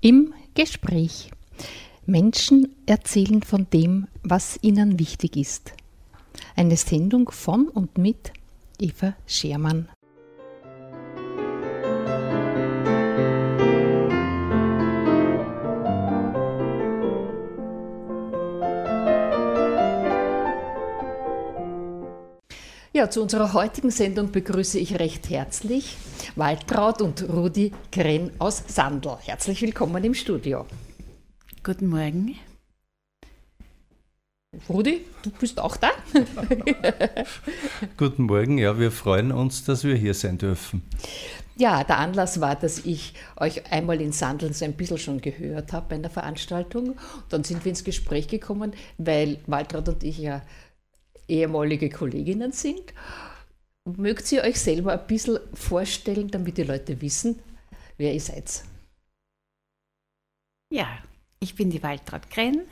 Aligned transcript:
Im 0.00 0.32
Gespräch. 0.54 1.28
Menschen 2.06 2.72
erzählen 2.86 3.42
von 3.42 3.66
dem, 3.72 4.06
was 4.22 4.56
ihnen 4.62 5.00
wichtig 5.00 5.36
ist. 5.36 5.72
Eine 6.54 6.76
Sendung 6.76 7.32
von 7.32 7.66
und 7.66 7.98
mit 7.98 8.32
Eva 8.78 9.16
Schermann. 9.26 9.88
Ja, 22.92 23.10
zu 23.10 23.22
unserer 23.22 23.52
heutigen 23.52 23.90
Sendung 23.90 24.30
begrüße 24.30 24.78
ich 24.78 25.00
recht 25.00 25.28
herzlich 25.28 25.96
Waltraud 26.38 27.02
und 27.02 27.28
Rudi 27.28 27.72
Krenn 27.90 28.30
aus 28.38 28.62
Sandl. 28.68 29.16
Herzlich 29.22 29.60
willkommen 29.60 30.04
im 30.04 30.14
Studio. 30.14 30.66
Guten 31.64 31.88
Morgen. 31.88 32.36
Rudi, 34.68 35.04
du 35.24 35.30
bist 35.30 35.58
auch 35.58 35.76
da? 35.76 35.90
Guten 37.96 38.22
Morgen, 38.22 38.56
ja, 38.56 38.78
wir 38.78 38.92
freuen 38.92 39.32
uns, 39.32 39.64
dass 39.64 39.82
wir 39.82 39.96
hier 39.96 40.14
sein 40.14 40.38
dürfen. 40.38 40.82
Ja, 41.56 41.82
der 41.82 41.98
Anlass 41.98 42.40
war, 42.40 42.54
dass 42.54 42.86
ich 42.86 43.14
euch 43.36 43.72
einmal 43.72 44.00
in 44.00 44.12
Sandeln 44.12 44.52
so 44.52 44.64
ein 44.64 44.74
bisschen 44.74 44.98
schon 44.98 45.20
gehört 45.20 45.72
habe 45.72 45.86
bei 45.88 45.96
einer 45.96 46.08
Veranstaltung. 46.08 46.96
Dann 47.30 47.42
sind 47.42 47.64
wir 47.64 47.70
ins 47.70 47.82
Gespräch 47.82 48.28
gekommen, 48.28 48.74
weil 48.96 49.40
Waltraud 49.48 49.88
und 49.88 50.04
ich 50.04 50.18
ja 50.18 50.42
ehemalige 51.26 51.90
Kolleginnen 51.90 52.52
sind. 52.52 52.94
Mögt 53.96 54.30
ihr 54.32 54.42
euch 54.42 54.60
selber 54.60 54.92
ein 54.92 55.06
bisschen 55.06 55.38
vorstellen, 55.54 56.30
damit 56.30 56.58
die 56.58 56.64
Leute 56.64 57.00
wissen, 57.00 57.38
wer 57.96 58.12
ihr 58.12 58.20
seid? 58.20 58.64
Ja, 60.70 60.86
ich 61.40 61.54
bin 61.54 61.70
die 61.70 61.82
Waltraud 61.82 62.28
Krenn, 62.30 62.62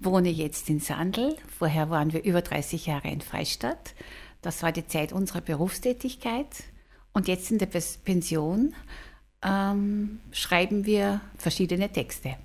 wohne 0.00 0.28
jetzt 0.28 0.68
in 0.68 0.80
Sandl. 0.80 1.36
Vorher 1.58 1.88
waren 1.90 2.12
wir 2.12 2.24
über 2.24 2.42
30 2.42 2.86
Jahre 2.86 3.08
in 3.08 3.20
Freistadt. 3.20 3.94
Das 4.42 4.62
war 4.62 4.72
die 4.72 4.86
Zeit 4.86 5.12
unserer 5.12 5.40
Berufstätigkeit. 5.40 6.64
Und 7.12 7.28
jetzt 7.28 7.50
in 7.50 7.58
der 7.58 7.68
Pension 8.04 8.74
ähm, 9.42 10.20
schreiben 10.32 10.84
wir 10.84 11.20
verschiedene 11.38 11.90
Texte. 11.90 12.36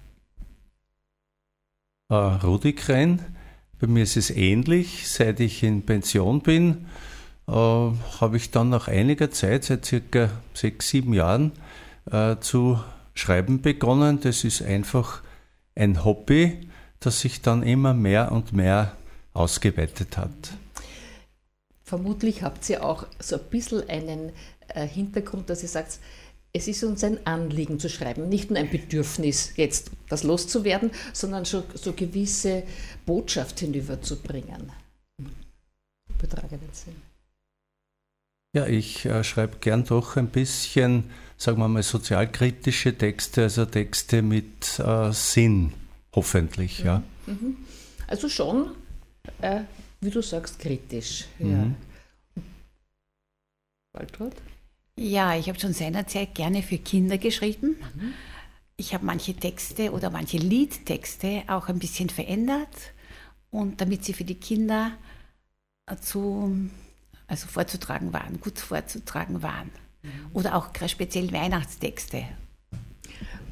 Uh, 2.09 2.38
Rudi 2.43 2.73
Krenn, 2.73 3.19
bei 3.79 3.88
mir 3.88 4.03
ist 4.03 4.17
es 4.17 4.29
ähnlich. 4.29 5.09
Seit 5.09 5.39
ich 5.39 5.63
in 5.63 5.85
Pension 5.85 6.41
bin, 6.41 6.85
äh, 7.52 7.53
habe 7.53 8.38
ich 8.38 8.52
dann 8.52 8.69
nach 8.69 8.88
einiger 8.88 9.30
Zeit, 9.30 9.66
seit 9.66 9.85
circa 9.85 10.30
sechs, 10.53 10.89
sieben 10.89 11.13
Jahren, 11.13 11.52
äh, 12.09 12.38
zu 12.39 12.80
schreiben 13.13 13.61
begonnen. 13.61 14.21
Das 14.21 14.44
ist 14.44 14.61
einfach 14.61 15.21
ein 15.75 16.05
Hobby, 16.05 16.69
das 17.02 17.19
sich 17.19 17.41
dann 17.41 17.63
immer 17.63 17.94
mehr 17.94 18.31
und 18.31 18.53
mehr 18.53 18.95
ausgeweitet 19.33 20.17
hat. 20.17 20.31
Vermutlich 21.83 22.41
habt 22.41 22.69
ihr 22.69 22.85
auch 22.85 23.05
so 23.19 23.35
ein 23.35 23.49
bisschen 23.49 23.88
einen 23.89 24.31
äh, 24.69 24.88
Hintergrund, 24.88 25.49
dass 25.49 25.61
ihr 25.61 25.69
sagt, 25.69 25.99
es 26.53 26.67
ist 26.67 26.83
uns 26.83 27.03
ein 27.03 27.25
Anliegen 27.25 27.79
zu 27.79 27.89
schreiben, 27.89 28.29
nicht 28.29 28.49
nur 28.49 28.59
ein 28.59 28.69
Bedürfnis, 28.69 29.53
jetzt 29.55 29.91
das 30.09 30.23
loszuwerden, 30.23 30.91
sondern 31.13 31.45
schon 31.45 31.63
so 31.75 31.94
gewisse 31.94 32.63
Botschaft 33.05 33.59
hinüberzubringen. 33.59 34.72
Übertragenen 36.09 36.69
Sinn. 36.73 37.10
Ja, 38.53 38.67
ich 38.67 39.05
äh, 39.05 39.23
schreibe 39.23 39.57
gern 39.59 39.85
doch 39.85 40.17
ein 40.17 40.27
bisschen, 40.27 41.05
sagen 41.38 41.59
wir 41.59 41.69
mal, 41.69 41.84
sozialkritische 41.84 42.97
Texte, 42.97 43.44
also 43.44 43.66
Texte 43.66 44.22
mit 44.22 44.78
äh, 44.79 45.12
Sinn, 45.13 45.72
hoffentlich, 46.13 46.79
ja. 46.79 47.01
Mhm. 47.28 47.56
Also 48.07 48.28
schon, 48.28 48.72
äh, 49.41 49.62
wie 50.01 50.09
du 50.09 50.22
sagst, 50.22 50.59
kritisch. 50.59 51.25
Ja. 51.39 51.45
Mhm. 51.45 51.75
Waltraud? 53.94 54.34
Ja, 54.97 55.35
ich 55.35 55.47
habe 55.47 55.59
schon 55.59 55.73
seinerzeit 55.73 56.35
gerne 56.35 56.62
für 56.62 56.78
Kinder 56.78 57.18
geschrieben. 57.18 57.78
Mhm. 57.95 58.13
Ich 58.75 58.94
habe 58.94 59.06
manche 59.06 59.33
Texte 59.33 59.91
oder 59.91 60.09
manche 60.09 60.38
Liedtexte 60.38 61.44
auch 61.47 61.69
ein 61.69 61.79
bisschen 61.79 62.09
verändert 62.09 62.94
und 63.50 63.79
damit 63.79 64.03
sie 64.03 64.13
für 64.13 64.23
die 64.23 64.35
Kinder 64.35 64.91
zu, 66.01 66.69
also 67.31 67.47
vorzutragen 67.47 68.12
waren, 68.12 68.42
gut 68.42 68.59
vorzutragen 68.59 69.42
waren. 69.42 69.72
Mhm. 70.03 70.09
Oder 70.34 70.56
auch 70.56 70.69
speziell 70.88 71.31
Weihnachtstexte. 71.31 72.25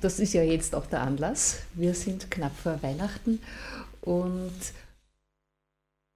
Das 0.02 0.20
ist 0.20 0.34
ja 0.34 0.44
jetzt 0.44 0.76
auch 0.76 0.86
der 0.86 1.02
Anlass. 1.02 1.62
Wir 1.76 1.94
sind 1.94 2.30
knapp 2.30 2.56
vor 2.58 2.84
Weihnachten 2.84 3.40
und 4.02 4.52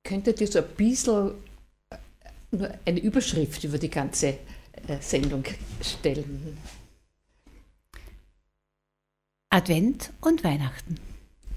könntet 0.04 0.42
ihr 0.42 0.48
so 0.48 0.60
ein 0.60 0.68
bisschen 0.76 1.32
nur 2.52 2.70
eine 2.86 3.00
Überschrift 3.00 3.64
über 3.64 3.78
die 3.78 3.90
ganze 3.90 4.28
äh, 4.88 5.00
Sendung 5.00 5.46
stellen. 5.82 6.58
Advent 9.50 10.12
und 10.20 10.44
Weihnachten. 10.44 10.98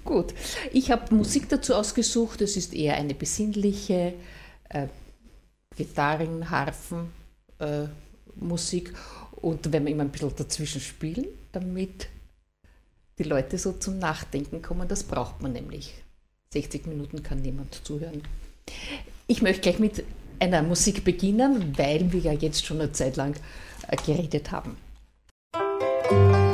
Gut, 0.04 0.34
ich 0.72 0.92
habe 0.92 1.12
Musik 1.12 1.48
dazu 1.48 1.74
ausgesucht. 1.74 2.40
Es 2.42 2.56
ist 2.56 2.74
eher 2.74 2.94
eine 2.94 3.14
besinnliche 3.14 4.14
äh, 4.68 4.86
Gitarren, 5.76 6.50
Harfen, 6.50 7.12
äh, 7.58 7.84
Musik. 8.34 8.92
Und 9.32 9.72
wenn 9.72 9.84
wir 9.84 9.92
immer 9.92 10.04
ein 10.04 10.10
bisschen 10.10 10.34
dazwischen 10.34 10.80
spielen, 10.80 11.26
damit 11.52 12.08
die 13.18 13.24
Leute 13.24 13.58
so 13.58 13.72
zum 13.72 13.98
Nachdenken 13.98 14.62
kommen, 14.62 14.88
das 14.88 15.04
braucht 15.04 15.40
man 15.42 15.52
nämlich. 15.52 15.94
60 16.52 16.86
Minuten 16.86 17.22
kann 17.22 17.42
niemand 17.42 17.74
zuhören. 17.84 18.22
Ich 19.26 19.42
möchte 19.42 19.62
gleich 19.62 19.78
mit 19.78 20.04
einer 20.38 20.62
Musik 20.62 21.04
beginnen, 21.04 21.76
weil 21.76 22.12
wir 22.12 22.20
ja 22.20 22.32
jetzt 22.32 22.64
schon 22.64 22.80
eine 22.80 22.92
Zeit 22.92 23.16
lang 23.16 23.34
äh, 23.88 23.96
geredet 23.96 24.52
haben. 24.52 24.76
Ja, 26.10 26.45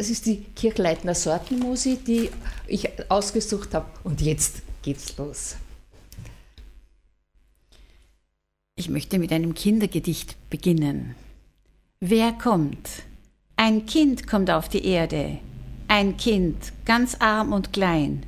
das 0.00 0.08
ist 0.08 0.24
die 0.24 0.38
Kirchleitner 0.56 1.14
Sortenmusik, 1.14 2.06
die 2.06 2.30
ich 2.66 2.88
ausgesucht 3.10 3.74
habe. 3.74 3.84
Und 4.02 4.22
jetzt 4.22 4.62
geht's 4.80 5.18
los. 5.18 5.56
Ich 8.76 8.88
möchte 8.88 9.18
mit 9.18 9.30
einem 9.30 9.52
Kindergedicht 9.52 10.36
beginnen. 10.48 11.16
Wer 12.00 12.32
kommt? 12.32 13.02
Ein 13.56 13.84
Kind 13.84 14.26
kommt 14.26 14.50
auf 14.50 14.70
die 14.70 14.86
Erde, 14.86 15.38
ein 15.86 16.16
Kind, 16.16 16.56
ganz 16.86 17.16
arm 17.16 17.52
und 17.52 17.74
klein. 17.74 18.24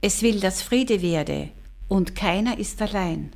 Es 0.00 0.22
will, 0.22 0.40
dass 0.40 0.62
Friede 0.62 1.02
werde, 1.02 1.50
und 1.86 2.16
keiner 2.16 2.58
ist 2.58 2.80
allein. 2.80 3.30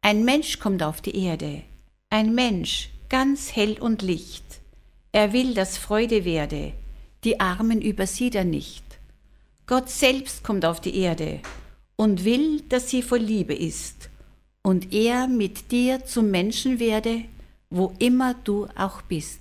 Ein 0.00 0.24
Mensch 0.24 0.60
kommt 0.60 0.84
auf 0.84 1.00
die 1.00 1.16
Erde, 1.24 1.62
ein 2.08 2.36
Mensch, 2.36 2.90
ganz 3.08 3.56
hell 3.56 3.80
und 3.80 4.00
licht. 4.00 4.60
Er 5.10 5.32
will, 5.32 5.54
dass 5.54 5.76
Freude 5.76 6.24
werde, 6.24 6.72
die 7.24 7.40
Armen 7.40 7.82
übersieht 7.82 8.34
er 8.34 8.44
nicht. 8.44 8.84
Gott 9.66 9.88
selbst 9.88 10.42
kommt 10.42 10.64
auf 10.64 10.80
die 10.80 10.96
Erde 10.96 11.40
und 11.96 12.24
will, 12.24 12.62
dass 12.68 12.90
sie 12.90 13.02
voll 13.02 13.18
Liebe 13.18 13.54
ist 13.54 14.10
und 14.62 14.92
er 14.92 15.28
mit 15.28 15.70
dir 15.70 16.04
zum 16.04 16.30
Menschen 16.30 16.78
werde, 16.78 17.24
wo 17.68 17.94
immer 17.98 18.34
du 18.34 18.66
auch 18.74 19.02
bist. 19.02 19.40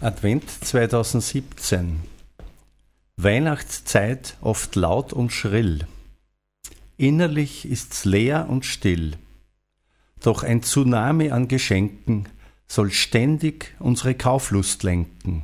Advent 0.00 0.50
2017 0.64 2.00
Weihnachtszeit 3.16 4.36
oft 4.40 4.74
laut 4.74 5.12
und 5.12 5.30
schrill. 5.30 5.86
Innerlich 6.96 7.70
ist's 7.70 8.06
leer 8.06 8.46
und 8.48 8.64
still. 8.64 9.12
Doch 10.22 10.42
ein 10.42 10.62
Tsunami 10.62 11.30
an 11.30 11.48
Geschenken 11.48 12.28
soll 12.70 12.92
ständig 12.92 13.74
unsere 13.80 14.14
Kauflust 14.14 14.84
lenken. 14.84 15.42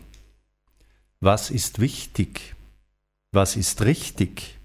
Was 1.18 1.50
ist 1.50 1.80
wichtig? 1.80 2.54
Was 3.32 3.56
ist 3.56 3.82
richtig? 3.82 4.60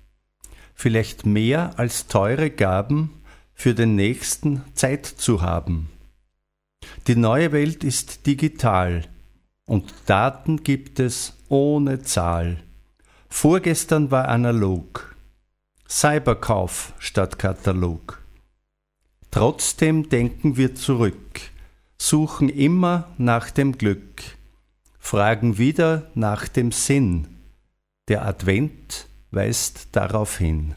Vielleicht 0.75 1.25
mehr 1.25 1.79
als 1.79 2.05
teure 2.05 2.51
Gaben 2.51 3.09
für 3.55 3.73
den 3.73 3.95
Nächsten 3.95 4.61
Zeit 4.75 5.07
zu 5.07 5.41
haben. 5.41 5.89
Die 7.07 7.15
neue 7.15 7.51
Welt 7.51 7.83
ist 7.83 8.27
digital 8.27 9.05
und 9.65 9.91
Daten 10.05 10.61
gibt 10.63 10.99
es 10.99 11.33
ohne 11.49 12.03
Zahl. 12.03 12.61
Vorgestern 13.27 14.11
war 14.11 14.27
analog. 14.27 15.15
Cyberkauf 15.89 16.93
statt 16.99 17.39
Katalog. 17.39 18.21
Trotzdem 19.31 20.09
denken 20.09 20.57
wir 20.57 20.75
zurück, 20.75 21.50
suchen 22.01 22.49
immer 22.49 23.07
nach 23.19 23.51
dem 23.51 23.77
Glück, 23.77 24.23
fragen 24.97 25.59
wieder 25.59 26.09
nach 26.15 26.47
dem 26.47 26.71
Sinn. 26.71 27.27
Der 28.07 28.25
Advent 28.25 29.07
weist 29.29 29.89
darauf 29.91 30.39
hin. 30.39 30.73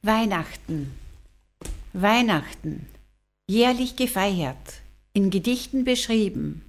Weihnachten. 0.00 0.94
Weihnachten. 1.92 2.86
Jährlich 3.46 3.94
gefeiert, 3.96 4.80
in 5.12 5.28
Gedichten 5.28 5.84
beschrieben. 5.84 6.62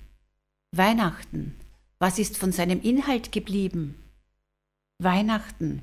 Weihnachten. 0.74 1.56
Was 1.98 2.20
ist 2.20 2.38
von 2.38 2.52
seinem 2.52 2.82
Inhalt 2.82 3.32
geblieben? 3.32 3.96
Weihnachten. 5.00 5.82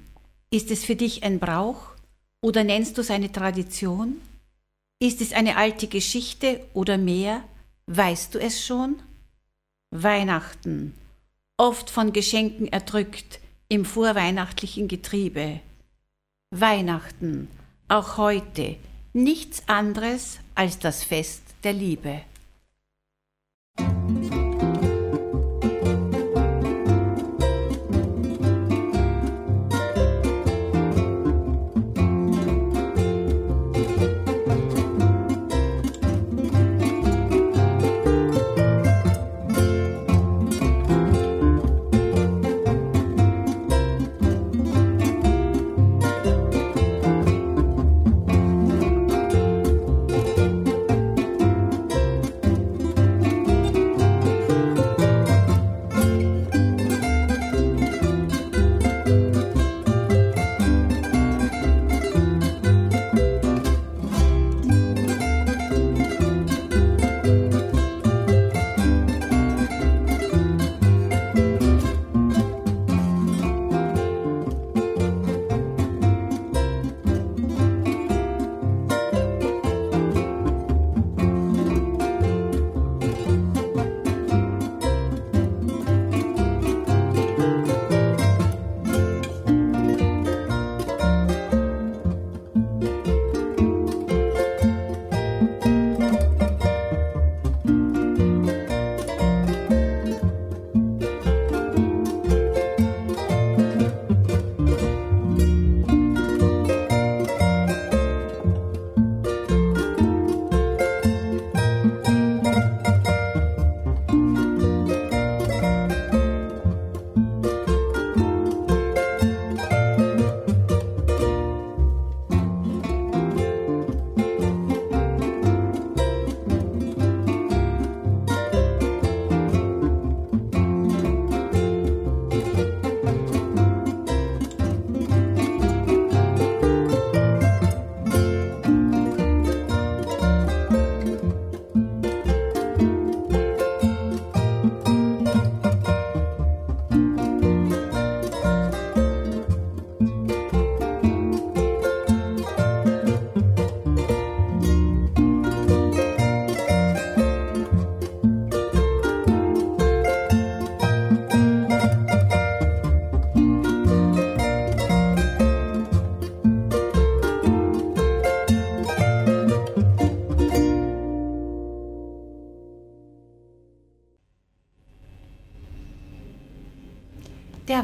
Ist 0.50 0.70
es 0.70 0.84
für 0.84 0.94
dich 0.94 1.22
ein 1.24 1.40
Brauch 1.40 1.91
oder 2.42 2.64
nennst 2.64 2.98
du 2.98 3.00
es 3.00 3.10
eine 3.10 3.32
Tradition? 3.32 4.20
Ist 5.00 5.20
es 5.20 5.32
eine 5.32 5.56
alte 5.56 5.86
Geschichte 5.86 6.60
oder 6.74 6.98
mehr? 6.98 7.42
Weißt 7.86 8.34
du 8.34 8.38
es 8.38 8.64
schon? 8.64 8.96
Weihnachten. 9.90 10.94
Oft 11.56 11.90
von 11.90 12.12
Geschenken 12.12 12.66
erdrückt 12.66 13.40
im 13.68 13.84
vorweihnachtlichen 13.84 14.88
Getriebe. 14.88 15.60
Weihnachten. 16.50 17.48
Auch 17.88 18.16
heute 18.16 18.76
nichts 19.12 19.62
anderes 19.68 20.38
als 20.54 20.78
das 20.78 21.04
Fest 21.04 21.42
der 21.64 21.72
Liebe. 21.72 22.22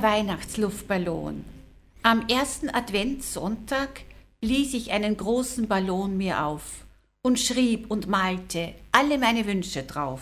Weihnachtsluftballon. 0.03 1.45
Am 2.03 2.29
ersten 2.29 2.71
Adventssonntag 2.71 4.03
blies 4.41 4.75
ich 4.75 4.93
einen 4.93 5.17
großen 5.17 5.69
Ballon 5.69 6.17
mir 6.17 6.45
auf 6.45 6.85
und 7.23 7.41
schrieb 7.41 7.91
und 7.91 8.07
malte 8.07 8.75
alle 8.93 9.19
meine 9.19 9.47
Wünsche 9.47 9.83
drauf. 9.83 10.21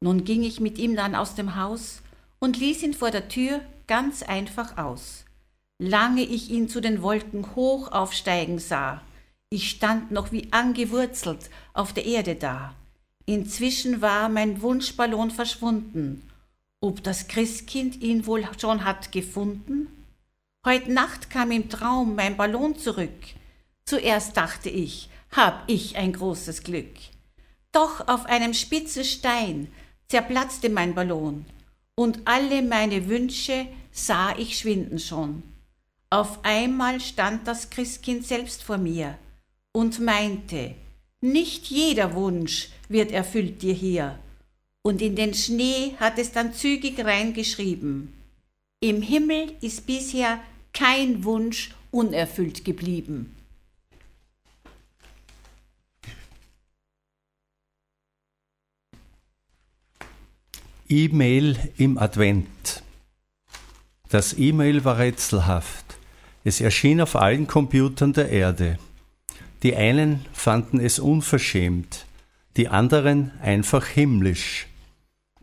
Nun 0.00 0.24
ging 0.24 0.42
ich 0.42 0.60
mit 0.60 0.78
ihm 0.78 0.96
dann 0.96 1.14
aus 1.14 1.34
dem 1.34 1.56
Haus 1.56 2.02
und 2.38 2.58
ließ 2.58 2.82
ihn 2.82 2.94
vor 2.94 3.10
der 3.10 3.28
Tür 3.28 3.60
ganz 3.86 4.22
einfach 4.22 4.78
aus. 4.78 5.24
Lange 5.78 6.22
ich 6.22 6.50
ihn 6.50 6.68
zu 6.68 6.80
den 6.80 7.02
Wolken 7.02 7.54
hoch 7.56 7.90
aufsteigen 7.90 8.58
sah, 8.58 9.02
ich 9.50 9.68
stand 9.68 10.12
noch 10.12 10.30
wie 10.30 10.52
angewurzelt 10.52 11.50
auf 11.74 11.92
der 11.92 12.06
Erde 12.06 12.36
da. 12.36 12.74
Inzwischen 13.26 14.00
war 14.00 14.28
mein 14.28 14.62
Wunschballon 14.62 15.32
verschwunden. 15.32 16.22
Ob 16.82 17.02
das 17.02 17.28
Christkind 17.28 18.00
ihn 18.00 18.26
wohl 18.26 18.48
schon 18.58 18.84
hat 18.84 19.12
gefunden? 19.12 19.88
Heut 20.66 20.88
Nacht 20.88 21.28
kam 21.28 21.50
im 21.50 21.68
Traum 21.68 22.14
mein 22.14 22.36
Ballon 22.36 22.76
zurück. 22.76 23.10
Zuerst 23.84 24.36
dachte 24.36 24.70
ich, 24.70 25.10
hab 25.30 25.64
ich 25.66 25.96
ein 25.96 26.12
großes 26.12 26.62
Glück. 26.62 26.94
Doch 27.72 28.08
auf 28.08 28.24
einem 28.26 28.54
spitzen 28.54 29.04
Stein 29.04 29.68
zerplatzte 30.08 30.70
mein 30.70 30.94
Ballon, 30.94 31.44
und 31.94 32.20
alle 32.24 32.62
meine 32.62 33.08
Wünsche 33.08 33.66
sah 33.92 34.36
ich 34.36 34.58
schwinden 34.58 34.98
schon. 34.98 35.42
Auf 36.08 36.44
einmal 36.44 37.00
stand 37.00 37.46
das 37.46 37.70
Christkind 37.70 38.26
selbst 38.26 38.62
vor 38.62 38.78
mir 38.78 39.16
und 39.72 40.00
meinte, 40.00 40.74
nicht 41.20 41.66
jeder 41.66 42.14
Wunsch 42.14 42.70
wird 42.88 43.12
erfüllt 43.12 43.62
dir 43.62 43.74
hier. 43.74 44.18
Und 44.82 45.02
in 45.02 45.14
den 45.14 45.34
Schnee 45.34 45.94
hat 45.98 46.18
es 46.18 46.32
dann 46.32 46.54
zügig 46.54 47.04
reingeschrieben. 47.04 48.12
Im 48.80 49.02
Himmel 49.02 49.52
ist 49.60 49.86
bisher 49.86 50.40
kein 50.72 51.24
Wunsch 51.24 51.70
unerfüllt 51.90 52.64
geblieben. 52.64 53.36
E-Mail 60.88 61.56
im 61.76 61.98
Advent. 61.98 62.82
Das 64.08 64.36
E-Mail 64.36 64.84
war 64.84 64.98
rätselhaft. 64.98 65.84
Es 66.42 66.60
erschien 66.60 67.00
auf 67.00 67.14
allen 67.16 67.46
Computern 67.46 68.12
der 68.12 68.30
Erde. 68.30 68.78
Die 69.62 69.76
einen 69.76 70.24
fanden 70.32 70.80
es 70.80 70.98
unverschämt, 70.98 72.06
die 72.56 72.68
anderen 72.68 73.30
einfach 73.40 73.86
himmlisch. 73.86 74.69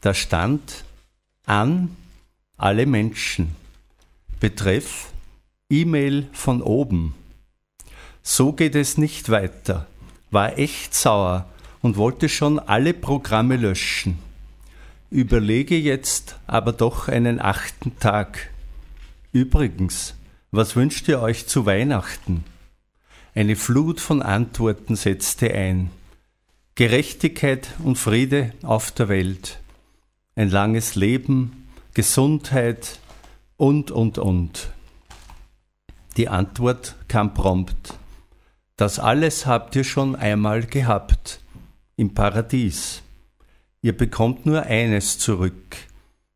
Da 0.08 0.14
stand 0.14 0.86
an 1.46 1.94
alle 2.56 2.86
Menschen. 2.86 3.58
Betreff 4.40 5.12
E-Mail 5.70 6.30
von 6.32 6.62
oben. 6.62 7.14
So 8.24 8.54
geht 8.54 8.76
es 8.76 8.98
nicht 8.98 9.28
weiter. 9.28 9.86
War 10.32 10.58
echt 10.58 10.94
sauer 10.94 11.50
und 11.82 11.98
wollte 11.98 12.30
schon 12.30 12.58
alle 12.58 12.94
Programme 12.94 13.58
löschen. 13.58 14.18
Überlege 15.10 15.78
jetzt 15.78 16.38
aber 16.48 16.72
doch 16.72 17.10
einen 17.10 17.42
achten 17.42 18.00
Tag. 18.00 18.50
Übrigens, 19.34 20.14
was 20.52 20.78
wünscht 20.78 21.10
ihr 21.10 21.20
euch 21.20 21.48
zu 21.48 21.66
Weihnachten? 21.66 22.46
Eine 23.36 23.58
Flut 23.58 24.00
von 24.00 24.22
Antworten 24.22 24.96
setzte 24.96 25.54
ein. 25.54 25.90
Gerechtigkeit 26.76 27.72
und 27.84 27.98
Friede 27.98 28.54
auf 28.64 28.94
der 28.94 29.10
Welt. 29.10 29.60
Ein 30.38 30.52
langes 30.52 30.94
Leben, 30.94 31.68
Gesundheit, 31.96 33.00
und, 33.58 33.90
und, 33.90 34.20
und. 34.20 34.70
Die 36.16 36.30
Antwort 36.30 36.94
kam 37.08 37.34
prompt. 37.34 37.96
Das 38.76 39.00
alles 39.00 39.48
habt 39.48 39.76
ihr 39.76 39.84
schon 39.84 40.16
einmal 40.16 40.64
gehabt, 40.68 41.42
im 41.96 42.14
Paradies. 42.14 43.02
Ihr 43.82 43.98
bekommt 43.98 44.46
nur 44.46 44.62
eines 44.62 45.18
zurück, 45.18 45.76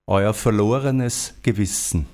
euer 0.08 0.34
verlorenes 0.34 1.36
Gewissen. 1.44 2.08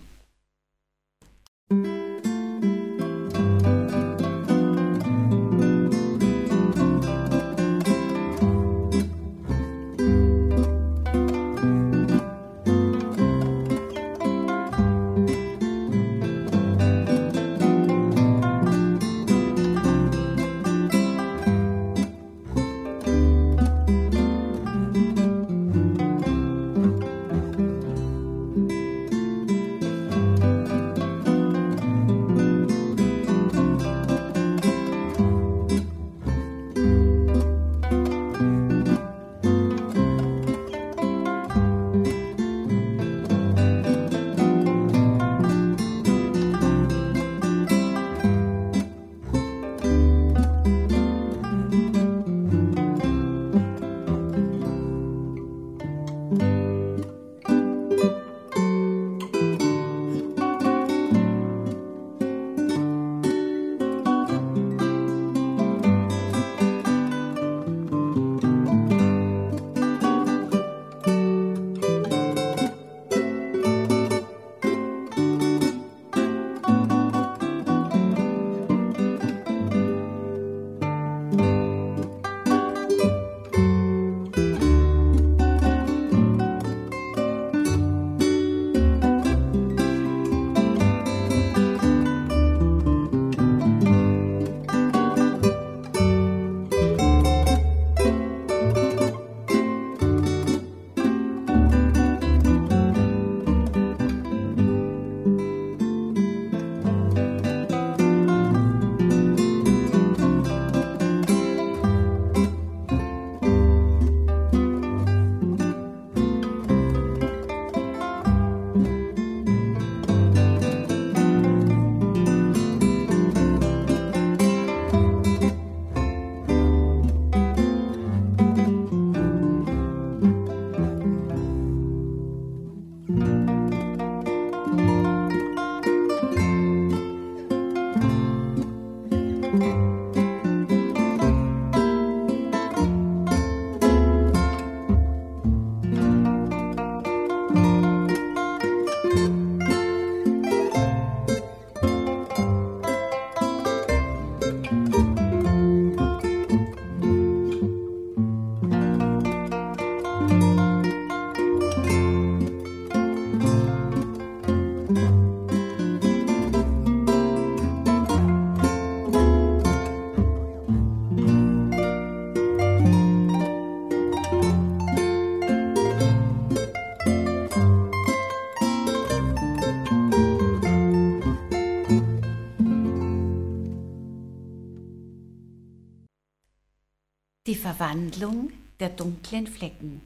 Verwandlung 187.67 188.53
der 188.79 188.87
dunklen 188.87 189.45
Flecken. 189.45 189.99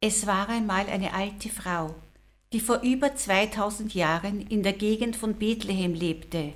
Es 0.00 0.26
war 0.26 0.48
einmal 0.48 0.86
eine 0.86 1.12
alte 1.12 1.50
Frau, 1.50 1.94
die 2.50 2.60
vor 2.60 2.80
über 2.80 3.14
2000 3.14 3.92
Jahren 3.92 4.40
in 4.46 4.62
der 4.62 4.72
Gegend 4.72 5.14
von 5.14 5.34
Bethlehem 5.34 5.92
lebte. 5.92 6.54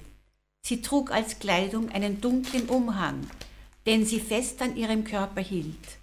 Sie 0.63 0.81
trug 0.81 1.11
als 1.11 1.39
Kleidung 1.39 1.91
einen 1.91 2.23
dunklen 2.23 2.67
Umhang, 2.71 3.29
den 3.85 4.07
sie 4.07 4.21
fest 4.21 4.63
an 4.63 4.75
ihrem 4.75 5.05
Körper 5.05 5.43
hielt. 5.43 5.99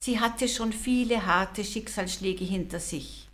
Sie 0.00 0.20
hatte 0.20 0.48
schon 0.48 0.74
viele 0.74 1.24
harte 1.24 1.64
Schicksalsschläge 1.64 2.44
hinter 2.44 2.80
sich. 2.80 3.30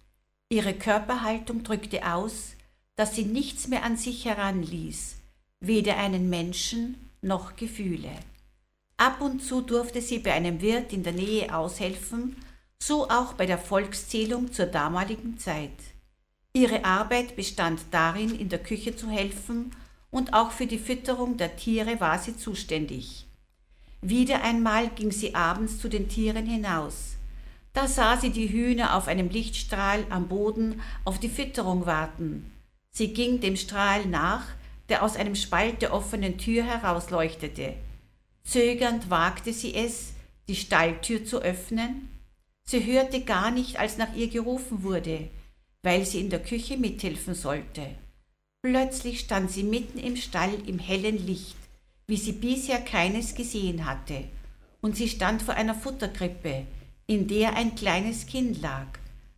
Ihre 0.50 0.74
Körperhaltung 0.74 1.64
drückte 1.64 2.06
aus, 2.14 2.52
dass 2.94 3.16
sie 3.16 3.24
nichts 3.24 3.66
mehr 3.66 3.82
an 3.82 3.96
sich 3.96 4.24
heranließ, 4.24 5.16
weder 5.58 5.96
einen 5.96 6.30
Menschen 6.30 7.10
noch 7.22 7.56
Gefühle. 7.56 8.12
Ab 8.96 9.20
und 9.20 9.42
zu 9.42 9.60
durfte 9.60 10.00
sie 10.00 10.18
bei 10.18 10.32
einem 10.32 10.60
Wirt 10.60 10.92
in 10.92 11.02
der 11.02 11.12
Nähe 11.12 11.54
aushelfen, 11.54 12.36
so 12.78 13.08
auch 13.08 13.32
bei 13.32 13.46
der 13.46 13.58
Volkszählung 13.58 14.52
zur 14.52 14.66
damaligen 14.66 15.38
Zeit. 15.38 15.72
Ihre 16.52 16.84
Arbeit 16.84 17.34
bestand 17.34 17.80
darin, 17.90 18.38
in 18.38 18.48
der 18.48 18.62
Küche 18.62 18.94
zu 18.94 19.08
helfen, 19.08 19.74
und 20.10 20.32
auch 20.32 20.52
für 20.52 20.66
die 20.66 20.78
Fütterung 20.78 21.36
der 21.36 21.56
Tiere 21.56 21.98
war 21.98 22.20
sie 22.20 22.36
zuständig. 22.36 23.26
Wieder 24.00 24.44
einmal 24.44 24.88
ging 24.90 25.10
sie 25.10 25.34
abends 25.34 25.80
zu 25.80 25.88
den 25.88 26.08
Tieren 26.08 26.46
hinaus. 26.46 27.16
Da 27.72 27.88
sah 27.88 28.16
sie 28.16 28.30
die 28.30 28.48
Hühner 28.48 28.94
auf 28.94 29.08
einem 29.08 29.28
Lichtstrahl 29.28 30.04
am 30.10 30.28
Boden 30.28 30.80
auf 31.04 31.18
die 31.18 31.28
Fütterung 31.28 31.86
warten. 31.86 32.52
Sie 32.92 33.12
ging 33.12 33.40
dem 33.40 33.56
Strahl 33.56 34.06
nach, 34.06 34.44
der 34.88 35.02
aus 35.02 35.16
einem 35.16 35.34
Spalt 35.34 35.82
der 35.82 35.92
offenen 35.92 36.38
Tür 36.38 36.62
herausleuchtete. 36.62 37.74
Zögernd 38.46 39.10
wagte 39.10 39.52
sie 39.52 39.74
es, 39.74 40.12
die 40.48 40.56
Stalltür 40.56 41.24
zu 41.24 41.40
öffnen. 41.40 42.08
Sie 42.66 42.84
hörte 42.84 43.22
gar 43.22 43.50
nicht, 43.50 43.78
als 43.78 43.98
nach 43.98 44.14
ihr 44.14 44.28
gerufen 44.28 44.82
wurde, 44.82 45.28
weil 45.82 46.04
sie 46.04 46.20
in 46.20 46.30
der 46.30 46.42
Küche 46.42 46.76
mithelfen 46.76 47.34
sollte. 47.34 47.96
Plötzlich 48.62 49.20
stand 49.20 49.50
sie 49.50 49.62
mitten 49.62 49.98
im 49.98 50.16
Stall 50.16 50.54
im 50.66 50.78
hellen 50.78 51.26
Licht, 51.26 51.56
wie 52.06 52.16
sie 52.16 52.32
bisher 52.32 52.80
keines 52.80 53.34
gesehen 53.34 53.84
hatte, 53.84 54.24
und 54.80 54.96
sie 54.96 55.08
stand 55.08 55.42
vor 55.42 55.54
einer 55.54 55.74
Futterkrippe, 55.74 56.66
in 57.06 57.28
der 57.28 57.56
ein 57.56 57.74
kleines 57.74 58.26
Kind 58.26 58.62
lag. 58.62 58.86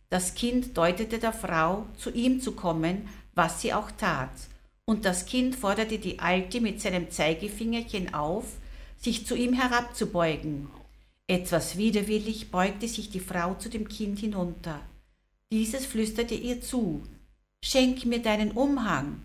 Das 0.09 0.35
Kind 0.35 0.77
deutete 0.77 1.19
der 1.19 1.33
Frau, 1.33 1.85
zu 1.97 2.11
ihm 2.11 2.39
zu 2.39 2.53
kommen, 2.53 3.09
was 3.35 3.61
sie 3.61 3.73
auch 3.73 3.91
tat, 3.91 4.31
und 4.85 5.03
das 5.03 5.25
Kind 5.25 5.55
forderte 5.55 5.99
die 5.99 6.19
Alte 6.19 6.61
mit 6.61 6.79
seinem 6.79 7.11
Zeigefingerchen 7.11 8.13
auf, 8.13 8.45
sich 8.99 9.25
zu 9.25 9.35
ihm 9.35 9.53
herabzubeugen. 9.53 10.69
Etwas 11.27 11.77
widerwillig 11.77 12.51
beugte 12.51 12.87
sich 12.87 13.09
die 13.09 13.19
Frau 13.19 13.55
zu 13.55 13.69
dem 13.69 13.87
Kind 13.87 14.19
hinunter. 14.19 14.79
Dieses 15.51 15.85
flüsterte 15.85 16.35
ihr 16.35 16.61
zu, 16.61 17.03
Schenk 17.63 18.05
mir 18.05 18.21
deinen 18.21 18.51
Umhang. 18.51 19.21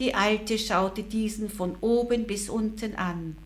Die 0.00 0.14
Alte 0.14 0.58
schaute 0.58 1.02
diesen 1.02 1.48
von 1.48 1.76
oben 1.80 2.26
bis 2.26 2.48
unten 2.48 2.96
an. 2.96 3.38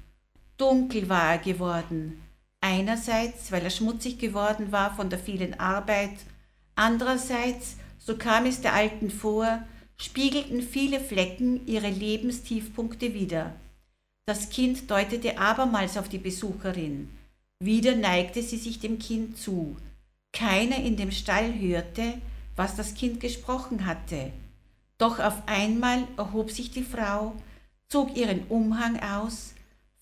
Dunkel 0.57 1.09
war 1.09 1.33
er 1.33 1.39
geworden, 1.39 2.21
einerseits, 2.61 3.53
weil 3.53 3.63
er 3.63 3.71
schmutzig 3.71 4.19
geworden 4.19 4.73
war 4.73 4.95
von 4.95 5.11
der 5.11 5.19
vielen 5.19 5.59
Arbeit, 5.59 6.17
andererseits, 6.75 7.77
so 7.99 8.17
kam 8.17 8.47
es 8.47 8.61
der 8.61 8.75
Alten 8.75 9.11
vor, 9.11 9.63
spiegelten 9.97 10.63
viele 10.63 11.01
Flecken 11.01 11.67
ihre 11.67 11.91
Lebenstiefpunkte 11.91 13.15
wider. 13.15 13.55
Das 14.25 14.51
Kind 14.51 14.89
deutete 14.89 15.39
abermals 15.39 15.97
auf 15.97 16.09
die 16.09 16.19
Besucherin. 16.19 17.11
Wieder 17.59 17.97
neigte 17.97 18.41
sie 18.41 18.57
sich 18.57 18.79
dem 18.79 19.01
Kind 19.01 19.37
zu. 19.37 19.77
Keiner 20.33 20.77
in 20.77 20.97
dem 20.97 21.11
Stall 21.11 21.59
hörte, 21.59 22.15
was 22.55 22.77
das 22.77 22.95
Kind 22.95 23.19
gesprochen 23.19 23.85
hatte. 23.85 24.33
Doch 24.97 25.19
auf 25.19 25.43
einmal 25.47 26.07
erhob 26.17 26.53
sich 26.53 26.71
die 26.71 26.85
Frau, 26.85 27.35
zog 27.89 28.17
ihren 28.17 28.47
Umhang 28.47 29.01
aus, 29.01 29.55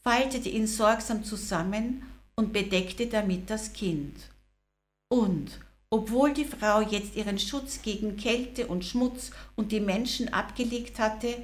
faltete 0.02 0.50
ihn 0.50 0.66
sorgsam 0.66 1.24
zusammen 1.24 2.02
und 2.36 2.52
bedeckte 2.52 3.06
damit 3.06 3.48
das 3.48 3.72
Kind. 3.72 4.14
Und, 5.08 5.58
obwohl 5.88 6.34
die 6.34 6.44
Frau 6.44 6.82
jetzt 6.82 7.16
ihren 7.16 7.38
Schutz 7.38 7.80
gegen 7.80 8.18
Kälte 8.18 8.66
und 8.66 8.84
Schmutz 8.84 9.30
und 9.56 9.72
die 9.72 9.80
Menschen 9.80 10.30
abgelegt 10.32 10.98
hatte, 10.98 11.34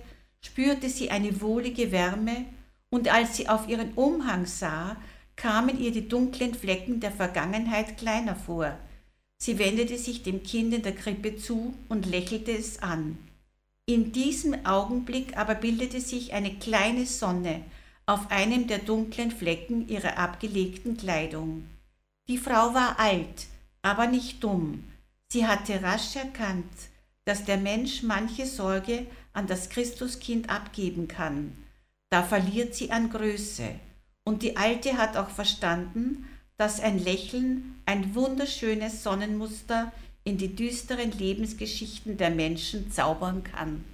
spürte 0.43 0.91
sie 0.91 1.11
eine 1.11 1.41
wohlige 1.41 1.91
Wärme 1.91 2.45
und 2.91 3.13
als 3.13 3.37
sie 3.37 3.49
auf 3.49 3.69
ihren 3.69 3.93
Umhang 3.95 4.47
sah, 4.47 4.97
kamen 5.35 5.79
ihr 5.79 5.93
die 5.93 6.09
dunklen 6.09 6.55
Flecken 6.55 7.01
der 7.01 7.13
Vergangenheit 7.13 7.99
kleiner 7.99 8.35
vor. 8.37 8.77
Sie 9.39 9.59
wendete 9.59 9.99
sich 9.99 10.23
dem 10.23 10.43
Kind 10.43 10.73
in 10.73 10.83
der 10.83 10.95
Krippe 10.95 11.37
zu 11.37 11.75
und 11.89 12.07
lächelte 12.07 12.53
es 12.53 12.83
an. 12.83 13.19
In 13.85 14.13
diesem 14.13 14.65
Augenblick 14.65 15.37
aber 15.37 15.55
bildete 15.55 16.01
sich 16.01 16.33
eine 16.33 16.55
kleine 16.55 17.07
Sonne 17.07 17.63
auf 18.07 18.31
einem 18.31 18.67
der 18.67 18.79
dunklen 18.79 19.31
Flecken 19.31 19.89
ihrer 19.89 20.17
abgelegten 20.17 20.97
Kleidung. 20.97 21.69
Die 22.29 22.39
Frau 22.39 22.73
war 22.73 22.99
alt, 22.99 23.47
aber 23.83 24.07
nicht 24.07 24.43
dumm. 24.43 24.85
Sie 25.29 25.47
hatte 25.47 25.83
rasch 25.83 26.17
erkannt, 26.17 26.73
dass 27.25 27.45
der 27.45 27.59
Mensch 27.59 28.03
manche 28.03 28.47
Sorge 28.47 29.07
an 29.33 29.47
das 29.47 29.69
Christuskind 29.69 30.49
abgeben 30.49 31.09
kann 31.09 31.53
da 32.11 32.23
verliert 32.23 32.75
sie 32.75 32.91
an 32.91 33.11
Größe. 33.11 33.69
Und 34.25 34.43
die 34.43 34.57
Alte 34.57 34.97
hat 34.97 35.17
auch 35.17 35.31
verstanden, 35.31 36.27
dass 36.57 36.81
ein 36.81 36.99
Lächeln 36.99 37.81
ein 37.85 38.15
wunderschönes 38.15 39.03
Sonnenmuster 39.03 39.93
in 40.25 40.39
die 40.39 40.57
düsteren 40.57 41.13
Lebensgeschichten 41.13 42.17
der 42.17 42.31
Menschen 42.31 42.91
zaubern 42.91 43.45
kann. 43.45 43.85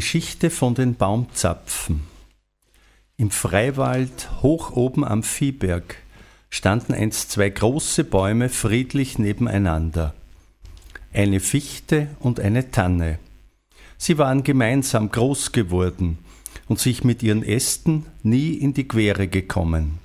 Geschichte 0.00 0.48
von 0.48 0.74
den 0.74 0.94
Baumzapfen. 0.94 2.04
Im 3.18 3.30
Freiwald 3.30 4.30
hoch 4.40 4.70
oben 4.70 5.04
am 5.04 5.22
Viehberg 5.22 5.96
standen 6.48 6.94
einst 6.94 7.30
zwei 7.30 7.50
große 7.50 8.04
Bäume 8.04 8.48
friedlich 8.48 9.18
nebeneinander. 9.18 10.14
Eine 11.12 11.38
Fichte 11.38 12.08
und 12.18 12.40
eine 12.40 12.70
Tanne. 12.70 13.18
Sie 13.98 14.16
waren 14.16 14.42
gemeinsam 14.42 15.10
groß 15.10 15.52
geworden 15.52 16.16
und 16.66 16.78
sich 16.78 17.04
mit 17.04 17.22
ihren 17.22 17.42
Ästen 17.42 18.06
nie 18.22 18.54
in 18.54 18.72
die 18.72 18.88
Quere 18.88 19.28
gekommen. 19.28 19.98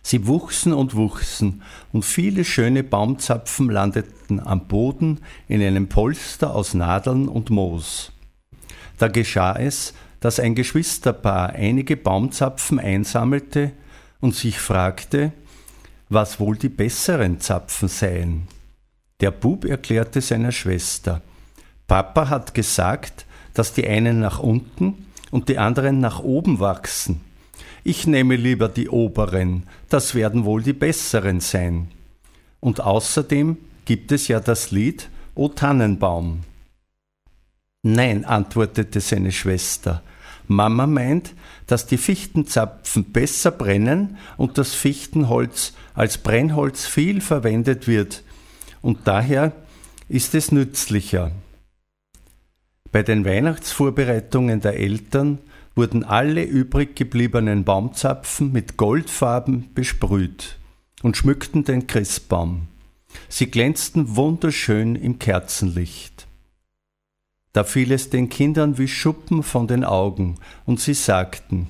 Sie 0.00 0.28
wuchsen 0.28 0.72
und 0.72 0.94
wuchsen, 0.94 1.62
und 1.92 2.04
viele 2.04 2.44
schöne 2.44 2.84
Baumzapfen 2.84 3.68
landeten 3.68 4.38
am 4.38 4.68
Boden 4.68 5.18
in 5.48 5.60
einem 5.60 5.88
Polster 5.88 6.54
aus 6.54 6.74
Nadeln 6.74 7.26
und 7.26 7.50
Moos. 7.50 8.12
Da 9.00 9.08
geschah 9.08 9.56
es, 9.56 9.94
dass 10.20 10.38
ein 10.38 10.54
Geschwisterpaar 10.54 11.54
einige 11.54 11.96
Baumzapfen 11.96 12.78
einsammelte 12.78 13.72
und 14.20 14.34
sich 14.34 14.58
fragte, 14.58 15.32
was 16.10 16.38
wohl 16.38 16.58
die 16.58 16.68
besseren 16.68 17.40
Zapfen 17.40 17.88
seien. 17.88 18.46
Der 19.20 19.30
Bub 19.30 19.64
erklärte 19.64 20.20
seiner 20.20 20.52
Schwester, 20.52 21.22
Papa 21.86 22.28
hat 22.28 22.52
gesagt, 22.52 23.24
dass 23.54 23.72
die 23.72 23.88
einen 23.88 24.20
nach 24.20 24.38
unten 24.38 25.06
und 25.30 25.48
die 25.48 25.56
anderen 25.56 26.00
nach 26.00 26.20
oben 26.20 26.60
wachsen. 26.60 27.22
Ich 27.82 28.06
nehme 28.06 28.36
lieber 28.36 28.68
die 28.68 28.90
oberen, 28.90 29.62
das 29.88 30.14
werden 30.14 30.44
wohl 30.44 30.62
die 30.62 30.74
besseren 30.74 31.40
sein. 31.40 31.88
Und 32.60 32.82
außerdem 32.82 33.56
gibt 33.86 34.12
es 34.12 34.28
ja 34.28 34.40
das 34.40 34.70
Lied 34.70 35.08
O 35.34 35.48
Tannenbaum. 35.48 36.42
Nein, 37.82 38.24
antwortete 38.24 39.00
seine 39.00 39.32
Schwester. 39.32 40.02
Mama 40.46 40.86
meint, 40.86 41.34
dass 41.66 41.86
die 41.86 41.96
Fichtenzapfen 41.96 43.04
besser 43.12 43.52
brennen 43.52 44.18
und 44.36 44.58
das 44.58 44.74
Fichtenholz 44.74 45.74
als 45.94 46.18
Brennholz 46.18 46.86
viel 46.86 47.20
verwendet 47.20 47.86
wird 47.86 48.24
und 48.82 49.06
daher 49.06 49.52
ist 50.08 50.34
es 50.34 50.50
nützlicher. 50.50 51.30
Bei 52.90 53.02
den 53.02 53.24
Weihnachtsvorbereitungen 53.24 54.60
der 54.60 54.78
Eltern 54.78 55.38
wurden 55.76 56.02
alle 56.02 56.42
übrig 56.42 56.96
gebliebenen 56.96 57.64
Baumzapfen 57.64 58.50
mit 58.50 58.76
Goldfarben 58.76 59.72
besprüht 59.72 60.58
und 61.02 61.16
schmückten 61.16 61.64
den 61.64 61.86
Christbaum. 61.86 62.66
Sie 63.28 63.50
glänzten 63.50 64.16
wunderschön 64.16 64.96
im 64.96 65.18
Kerzenlicht. 65.18 66.19
Da 67.52 67.64
fiel 67.64 67.90
es 67.92 68.10
den 68.10 68.28
Kindern 68.28 68.78
wie 68.78 68.88
Schuppen 68.88 69.42
von 69.42 69.66
den 69.66 69.84
Augen, 69.84 70.36
und 70.66 70.80
sie 70.80 70.94
sagten, 70.94 71.68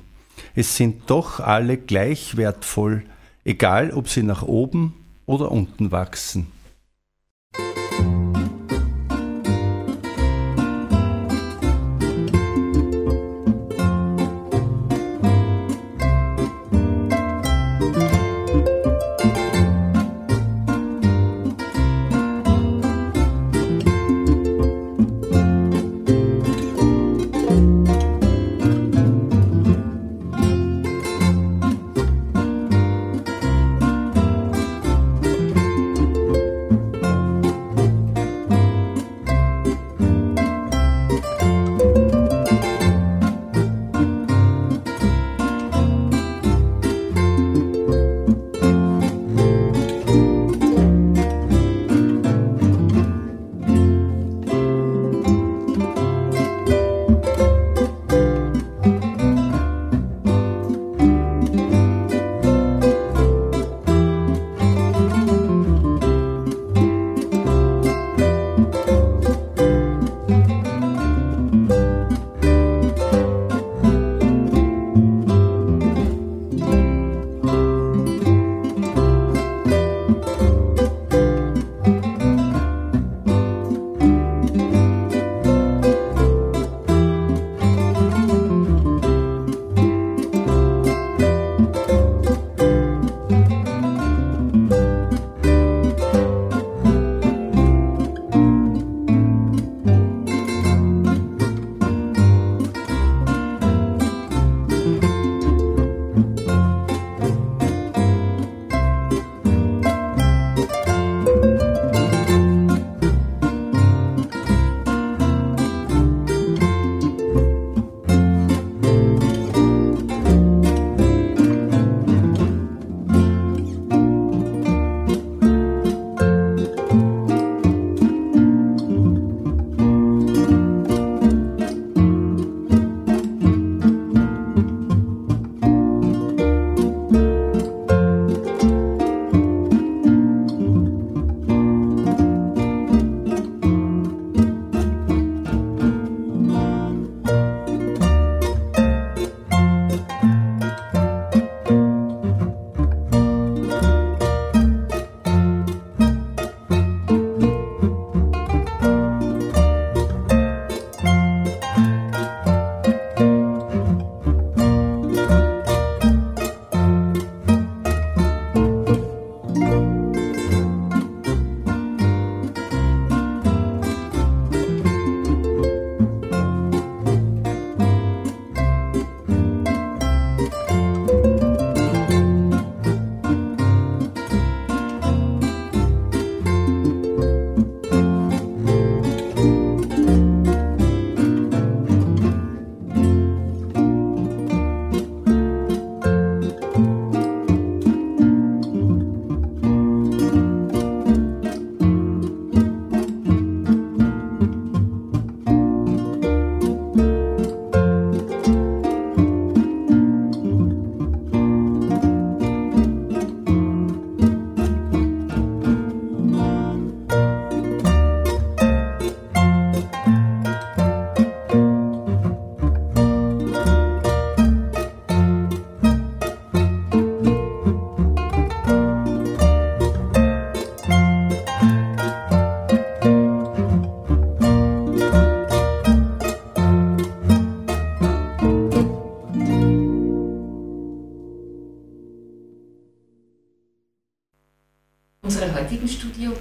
es 0.55 0.77
sind 0.77 1.09
doch 1.09 1.41
alle 1.41 1.77
gleich 1.79 2.37
wertvoll, 2.37 3.05
egal 3.45 3.93
ob 3.93 4.09
sie 4.09 4.23
nach 4.23 4.43
oben 4.43 4.95
oder 5.27 5.51
unten 5.51 5.91
wachsen. 5.91 6.49
Unsere 7.57 8.40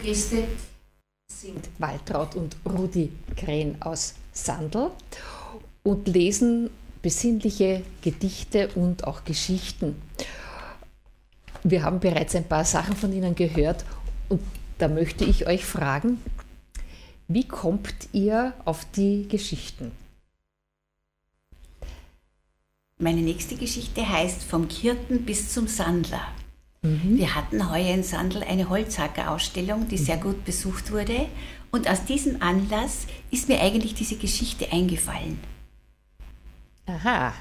Studiogäste 0.09 0.47
sind 1.31 1.69
Waltraud 1.77 2.35
und 2.35 2.55
Rudi 2.65 3.11
Krähen 3.35 3.79
aus 3.81 4.15
Sandl 4.33 4.89
und 5.83 6.07
lesen 6.07 6.71
besinnliche 7.03 7.83
Gedichte 8.01 8.69
und 8.69 9.05
auch 9.05 9.23
Geschichten. 9.23 10.01
Wir 11.63 11.83
haben 11.83 11.99
bereits 11.99 12.35
ein 12.35 12.47
paar 12.47 12.65
Sachen 12.65 12.95
von 12.95 13.13
Ihnen 13.13 13.35
gehört 13.35 13.85
und 14.29 14.41
da 14.79 14.87
möchte 14.87 15.25
ich 15.25 15.45
euch 15.45 15.63
fragen, 15.63 16.19
wie 17.27 17.47
kommt 17.47 18.09
ihr 18.11 18.53
auf 18.65 18.85
die 18.95 19.27
Geschichten? 19.27 19.91
Meine 22.97 23.21
nächste 23.21 23.55
Geschichte 23.55 24.09
heißt 24.09 24.41
Vom 24.41 24.67
Kirten 24.67 25.23
bis 25.23 25.53
zum 25.53 25.67
Sandler. 25.67 26.27
Mhm. 26.81 27.17
Wir 27.17 27.35
hatten 27.35 27.69
heuer 27.69 27.93
in 27.93 28.03
Sandl 28.03 28.43
eine 28.43 28.69
Holzhacker-Ausstellung, 28.69 29.87
die 29.87 29.97
sehr 29.97 30.17
gut 30.17 30.45
besucht 30.45 30.91
wurde. 30.91 31.27
Und 31.71 31.89
aus 31.89 32.05
diesem 32.05 32.41
Anlass 32.41 33.05
ist 33.31 33.47
mir 33.47 33.61
eigentlich 33.61 33.93
diese 33.93 34.15
Geschichte 34.15 34.71
eingefallen. 34.71 35.39
Aha. 36.87 37.33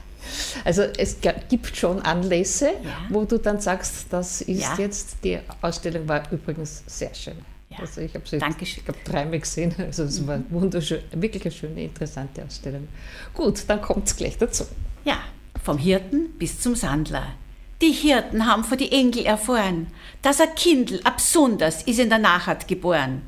Also 0.64 0.82
es 0.82 1.18
gibt 1.48 1.76
schon 1.76 2.02
Anlässe, 2.02 2.72
ja. 2.82 2.98
wo 3.08 3.24
du 3.24 3.38
dann 3.38 3.60
sagst, 3.60 4.06
das 4.10 4.42
ist 4.42 4.60
ja. 4.60 4.76
jetzt, 4.76 5.18
die 5.24 5.38
Ausstellung 5.62 6.06
war 6.08 6.30
übrigens 6.30 6.82
sehr 6.86 7.14
schön. 7.14 7.36
Ja. 7.70 7.78
Also 7.78 8.00
ich 8.00 8.14
habe 8.14 8.26
sie 8.26 8.38
ich 8.60 8.84
glaub, 8.84 9.02
dreimal 9.04 9.38
gesehen. 9.38 9.74
Also 9.78 10.04
es 10.04 10.20
mhm. 10.20 10.26
war 10.26 10.40
wunderschön, 10.50 11.00
wirklich 11.12 11.44
eine 11.44 11.52
schöne, 11.52 11.84
interessante 11.84 12.44
Ausstellung. 12.44 12.88
Gut, 13.32 13.64
dann 13.68 13.80
kommt 13.80 14.08
es 14.08 14.16
gleich 14.16 14.36
dazu. 14.36 14.64
Ja, 15.04 15.18
vom 15.62 15.78
Hirten 15.78 16.30
bis 16.38 16.60
zum 16.60 16.74
Sandler. 16.74 17.34
Die 17.80 17.92
Hirten 17.92 18.44
haben 18.44 18.64
von 18.64 18.76
die 18.76 18.90
Engel 18.90 19.24
erfahren, 19.24 19.86
dass 20.20 20.40
ein 20.40 20.52
Kindl 20.56 21.00
absonders 21.04 21.82
ist 21.82 22.00
in 22.00 22.08
der 22.08 22.18
Nacht 22.18 22.66
geboren. 22.66 23.22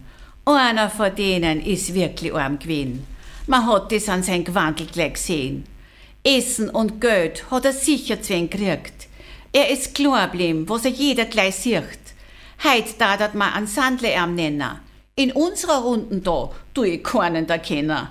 Einer 0.44 0.90
von 0.90 1.14
denen 1.14 1.64
ist 1.64 1.94
wirklich 1.94 2.34
arm 2.34 2.58
gewesen. 2.58 3.06
Man 3.46 3.64
hat 3.66 3.92
das 3.92 4.08
an 4.08 4.24
sein 4.24 4.42
Gewandel 4.42 4.88
gleich 4.88 5.12
gesehen. 5.12 5.64
Essen 6.24 6.68
und 6.68 7.00
Geld 7.00 7.48
hat 7.48 7.64
er 7.64 7.72
sicher 7.72 8.20
zu 8.22 8.32
gekriegt. 8.34 9.06
Er 9.52 9.70
ist 9.70 9.94
klar 9.94 10.26
geblieben, 10.26 10.68
was 10.68 10.84
er 10.84 10.90
jeder 10.90 11.26
gleich 11.26 11.54
sieht. 11.54 11.84
Heut 12.64 12.94
da 12.98 13.16
dat 13.16 13.34
man 13.34 13.52
an 13.52 13.68
Sandlearm 13.68 14.34
nennen. 14.34 14.80
In 15.14 15.30
unserer 15.30 15.82
Runden 15.82 16.24
da 16.24 16.50
tu 16.74 16.82
ich 16.82 17.04
keinen 17.04 17.46
da 17.46 17.56
kennen. 17.56 18.08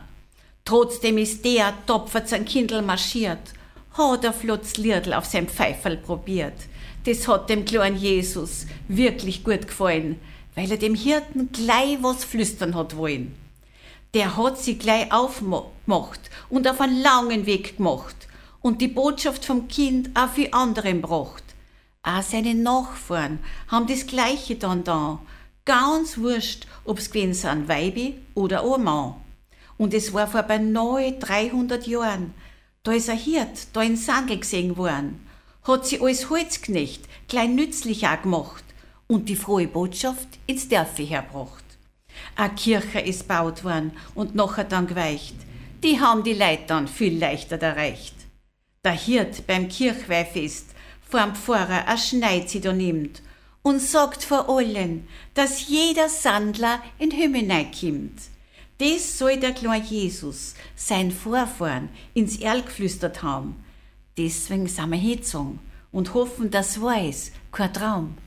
Trotzdem 0.64 1.18
ist 1.18 1.44
der 1.44 1.74
Topfer 1.86 2.26
zum 2.26 2.46
Kindl 2.46 2.82
marschiert 2.82 3.59
hat 3.94 4.24
er 4.24 4.34
flotz 4.34 4.78
Liedl 4.78 5.14
auf 5.14 5.26
sein 5.26 5.48
Pfeiferl 5.48 5.98
probiert. 5.98 6.54
Das 7.06 7.28
hat 7.28 7.50
dem 7.50 7.66
kleinen 7.66 7.98
Jesus 7.98 8.66
wirklich 8.88 9.44
gut 9.44 9.68
gefallen, 9.68 10.20
weil 10.56 10.72
er 10.72 10.78
dem 10.78 10.96
Hirten 10.96 11.52
gleich 11.52 11.98
was 12.02 12.24
flüstern 12.24 12.76
hat 12.76 12.98
wollen. 12.98 13.36
Der 14.14 14.38
hat 14.38 14.58
sie 14.58 14.78
gleich 14.78 15.12
aufgemacht 15.12 16.20
und 16.50 16.68
auf 16.68 16.82
einen 16.82 17.02
langen 17.02 17.46
Weg 17.46 17.78
gemacht 17.78 18.16
und 18.62 18.82
die 18.82 18.88
Botschaft 18.88 19.46
vom 19.46 19.68
Kind 19.68 20.10
auch 20.16 20.30
für 20.30 20.54
andere 20.54 20.94
gebracht. 20.94 21.44
Auch 22.02 22.24
seine 22.24 22.56
Nachfahren 22.56 23.40
haben 23.68 23.88
das 23.88 24.08
Gleiche 24.08 24.56
dann 24.56 24.84
da. 24.84 25.20
Ganz 25.66 26.18
wurscht, 26.18 26.66
ob's 26.86 27.12
gewesen 27.12 27.34
sind 27.34 27.68
Weibi 27.68 28.18
oder 28.34 28.64
ein 28.64 28.84
Mann. 28.84 29.16
Und 29.78 29.94
es 29.94 30.14
war 30.14 30.28
vor 30.28 30.44
beinahe 30.44 31.14
300 31.14 31.86
Jahren, 31.88 32.34
da 32.84 32.94
ist 32.94 33.10
ein 33.10 33.18
Hirt, 33.18 33.68
da 33.74 33.82
in 33.82 33.98
Sandel 33.98 34.40
gesehen 34.40 34.78
worden, 34.78 35.28
hat 35.64 35.86
sie 35.86 36.02
als 36.02 36.30
Holzknecht 36.30 37.02
klein 37.28 37.56
nützlich 37.56 38.08
auch 38.08 38.22
gemacht 38.22 38.64
und 39.08 39.28
die 39.30 39.36
frohe 39.36 39.68
Botschaft 39.68 40.28
ins 40.48 40.70
Dörfe 40.70 41.04
herbracht. 41.04 41.64
A 42.36 42.50
Kirche 42.50 43.00
ist 43.00 43.28
baut 43.28 43.64
worden 43.64 43.92
und 44.16 44.36
nachher 44.36 44.64
dann 44.64 44.88
geweicht. 44.88 45.36
Die 45.84 46.00
haben 46.00 46.24
die 46.24 46.34
Leute 46.34 46.64
dann 46.68 46.88
viel 46.88 47.18
leichter 47.18 47.62
erreicht. 47.62 48.16
Der 48.84 48.94
Hirt 48.94 49.46
beim 49.48 49.68
Kirchweihfest 49.68 50.68
vorm 51.10 51.36
Pfarrer 51.36 51.88
a 51.88 51.98
Schneid 51.98 52.50
sie 52.50 52.62
da 52.62 52.74
nimmt 52.74 53.22
und 53.62 53.82
sagt 53.82 54.24
vor 54.24 54.50
allen, 54.50 55.08
dass 55.34 55.68
jeder 55.68 56.08
Sandler 56.08 56.82
in 56.98 57.12
Himmel 57.12 57.48
kommt. 57.80 58.22
Das 58.80 59.18
soll 59.18 59.38
der 59.38 59.52
kleine 59.52 59.84
Jesus, 59.84 60.56
sein 60.74 61.12
Vorfahren, 61.12 61.90
ins 62.14 62.38
Erl 62.38 62.62
geflüstert 62.62 63.22
haben. 63.22 63.62
Deswegen 64.18 64.68
sind 64.68 64.92
wir 64.92 64.98
hingezogen 64.98 65.60
und 65.92 66.14
hoffen, 66.14 66.50
das 66.50 66.82
war 66.82 67.02
es, 67.04 67.34
kein 67.52 67.74
Traum. 67.74 68.18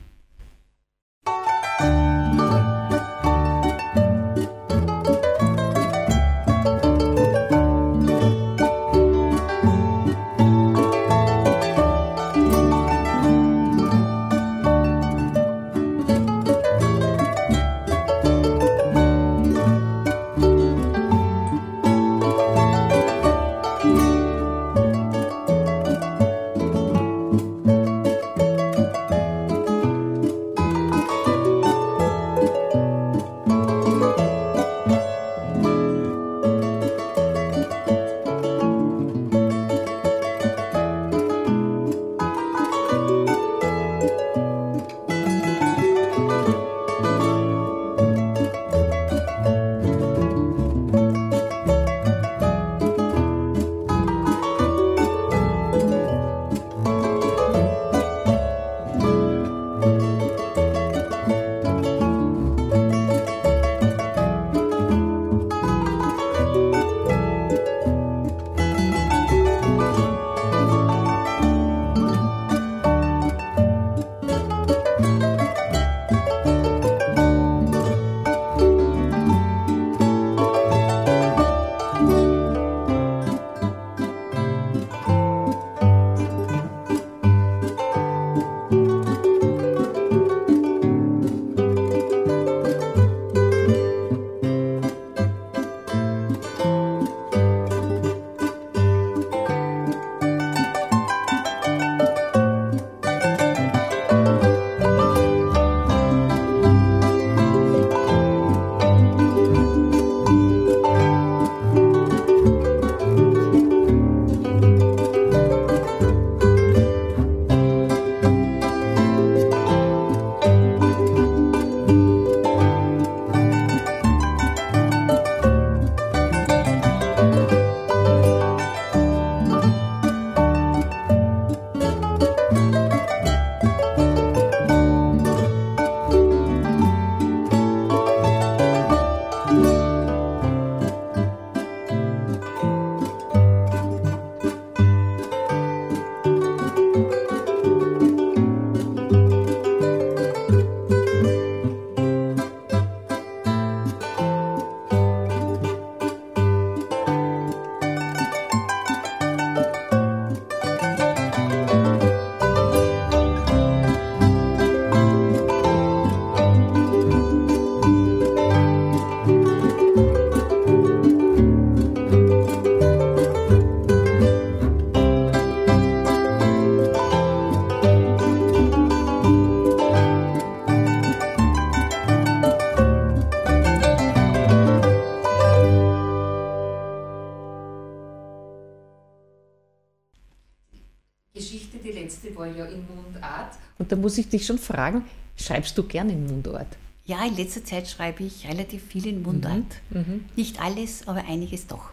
Muss 194.02 194.18
ich 194.18 194.28
dich 194.28 194.44
schon 194.44 194.58
fragen, 194.58 195.04
schreibst 195.36 195.76
du 195.78 195.84
gern 195.84 196.10
in 196.10 196.26
Mundart? 196.26 196.66
Ja, 197.06 197.24
in 197.26 197.36
letzter 197.36 197.64
Zeit 197.64 197.88
schreibe 197.88 198.22
ich 198.24 198.46
relativ 198.46 198.84
viel 198.84 199.06
in 199.06 199.22
Mundart. 199.22 199.64
Mhm, 199.90 200.26
Nicht 200.36 200.60
alles, 200.60 201.08
aber 201.08 201.24
einiges 201.26 201.66
doch. 201.66 201.88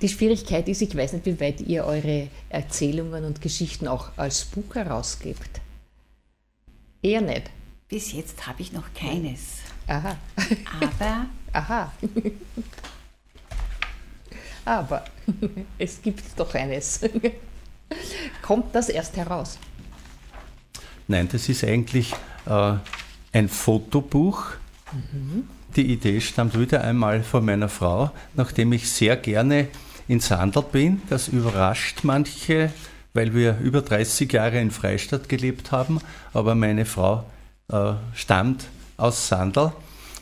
Die 0.00 0.08
Schwierigkeit 0.08 0.66
ist, 0.68 0.80
ich 0.80 0.94
weiß 0.96 1.12
nicht, 1.12 1.26
wie 1.26 1.38
weit 1.38 1.60
ihr 1.60 1.84
eure 1.84 2.28
Erzählungen 2.48 3.24
und 3.24 3.40
Geschichten 3.42 3.86
auch 3.86 4.10
als 4.16 4.44
Buch 4.46 4.74
herausgebt. 4.74 5.60
Eher 7.02 7.20
nicht. 7.20 7.50
Bis 7.88 8.12
jetzt 8.12 8.46
habe 8.46 8.62
ich 8.62 8.72
noch 8.72 8.92
keines. 8.94 9.58
Aha. 9.86 10.16
Aber 10.80 11.26
Aha. 11.52 11.92
Aber 14.64 15.04
es 15.78 16.00
gibt 16.00 16.22
doch 16.36 16.54
eines. 16.54 17.00
Kommt 18.42 18.74
das 18.74 18.88
erst 18.88 19.16
heraus? 19.16 19.58
Nein, 21.10 21.28
das 21.32 21.48
ist 21.48 21.64
eigentlich 21.64 22.12
äh, 22.46 22.74
ein 23.32 23.48
Fotobuch. 23.48 24.44
Die 25.74 25.92
Idee 25.92 26.20
stammt 26.20 26.56
wieder 26.56 26.84
einmal 26.84 27.24
von 27.24 27.44
meiner 27.44 27.68
Frau, 27.68 28.12
nachdem 28.36 28.72
ich 28.72 28.88
sehr 28.88 29.16
gerne 29.16 29.66
in 30.06 30.20
Sandl 30.20 30.62
bin. 30.62 31.02
Das 31.10 31.26
überrascht 31.26 32.04
manche, 32.04 32.72
weil 33.12 33.34
wir 33.34 33.58
über 33.58 33.82
30 33.82 34.32
Jahre 34.32 34.60
in 34.60 34.70
Freistadt 34.70 35.28
gelebt 35.28 35.72
haben, 35.72 35.98
aber 36.32 36.54
meine 36.54 36.84
Frau 36.84 37.24
äh, 37.72 37.94
stammt 38.14 38.66
aus 38.96 39.26
Sandl 39.26 39.72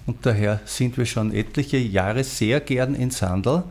und 0.07 0.25
daher 0.25 0.59
sind 0.65 0.97
wir 0.97 1.05
schon 1.05 1.35
etliche 1.35 1.77
Jahre 1.77 2.25
sehr 2.25 2.61
gern 2.61 2.95
in 2.95 3.11
Sandl 3.11 3.63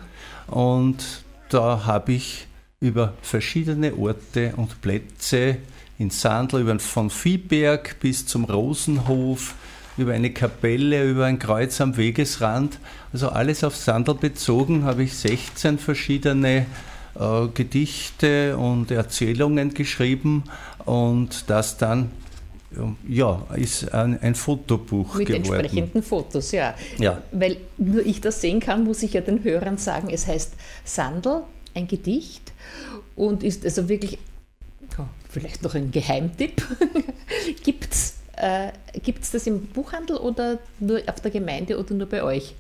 und 0.46 1.24
da 1.50 1.84
habe 1.84 2.12
ich 2.12 2.46
über 2.80 3.16
verschiedene 3.24 3.96
Orte 3.96 4.54
und 4.56 4.82
Plätze 4.82 5.58
in 6.00 6.10
Sandl, 6.10 6.62
über 6.62 6.80
von 6.80 7.10
Viehberg 7.10 8.00
bis 8.00 8.26
zum 8.26 8.46
Rosenhof, 8.46 9.56
über 9.98 10.14
eine 10.14 10.32
Kapelle, 10.32 11.10
über 11.10 11.26
ein 11.26 11.40
Kreuz 11.40 11.82
am 11.82 11.98
Wegesrand, 11.98 12.80
also 13.12 13.30
alles 13.30 13.64
auf 13.64 13.76
Sandl 13.76 14.14
bezogen, 14.14 14.84
habe 14.84 15.04
ich 15.04 15.16
16 15.16 15.80
verschiedene 15.80 16.68
äh, 17.20 17.48
Gedichte 17.54 18.58
und 18.58 18.92
Erzählungen 18.92 19.74
geschrieben 19.74 20.44
und 20.86 21.50
das 21.50 21.78
dann 21.78 22.12
ja, 23.08 23.44
ist 23.56 23.94
ein, 23.94 24.20
ein 24.22 24.36
Fotobuch 24.36 25.16
Mit 25.16 25.28
geworden. 25.28 25.46
entsprechenden 25.46 26.04
Fotos, 26.04 26.52
ja. 26.52 26.76
Ja. 26.98 27.22
Weil 27.32 27.58
nur 27.78 28.06
ich 28.06 28.22
das 28.22 28.42
sehen 28.42 28.60
kann, 28.60 28.84
muss 28.84 29.04
ich 29.04 29.14
ja 29.14 29.22
den 29.22 29.44
Hörern 29.44 29.78
sagen, 29.78 30.10
es 30.12 30.28
heißt 30.28 30.54
Sandl, 30.84 31.44
ein 31.74 31.88
Gedicht 31.88 32.52
und 33.16 33.44
ist 33.44 33.66
also 33.66 33.90
wirklich, 33.90 34.20
vielleicht 35.40 35.64
noch 35.64 35.76
ein 35.76 35.92
Geheimtipp. 35.92 36.62
Gibt 37.64 37.94
es 37.94 38.18
äh, 38.38 38.72
gibt's 39.04 39.32
das 39.32 39.48
im 39.48 39.66
Buchhandel 39.68 40.18
oder 40.18 40.60
nur 40.80 41.02
auf 41.08 41.22
der 41.22 41.32
Gemeinde 41.32 41.80
oder 41.80 41.94
nur 41.96 42.08
bei 42.08 42.24
euch? 42.24 42.56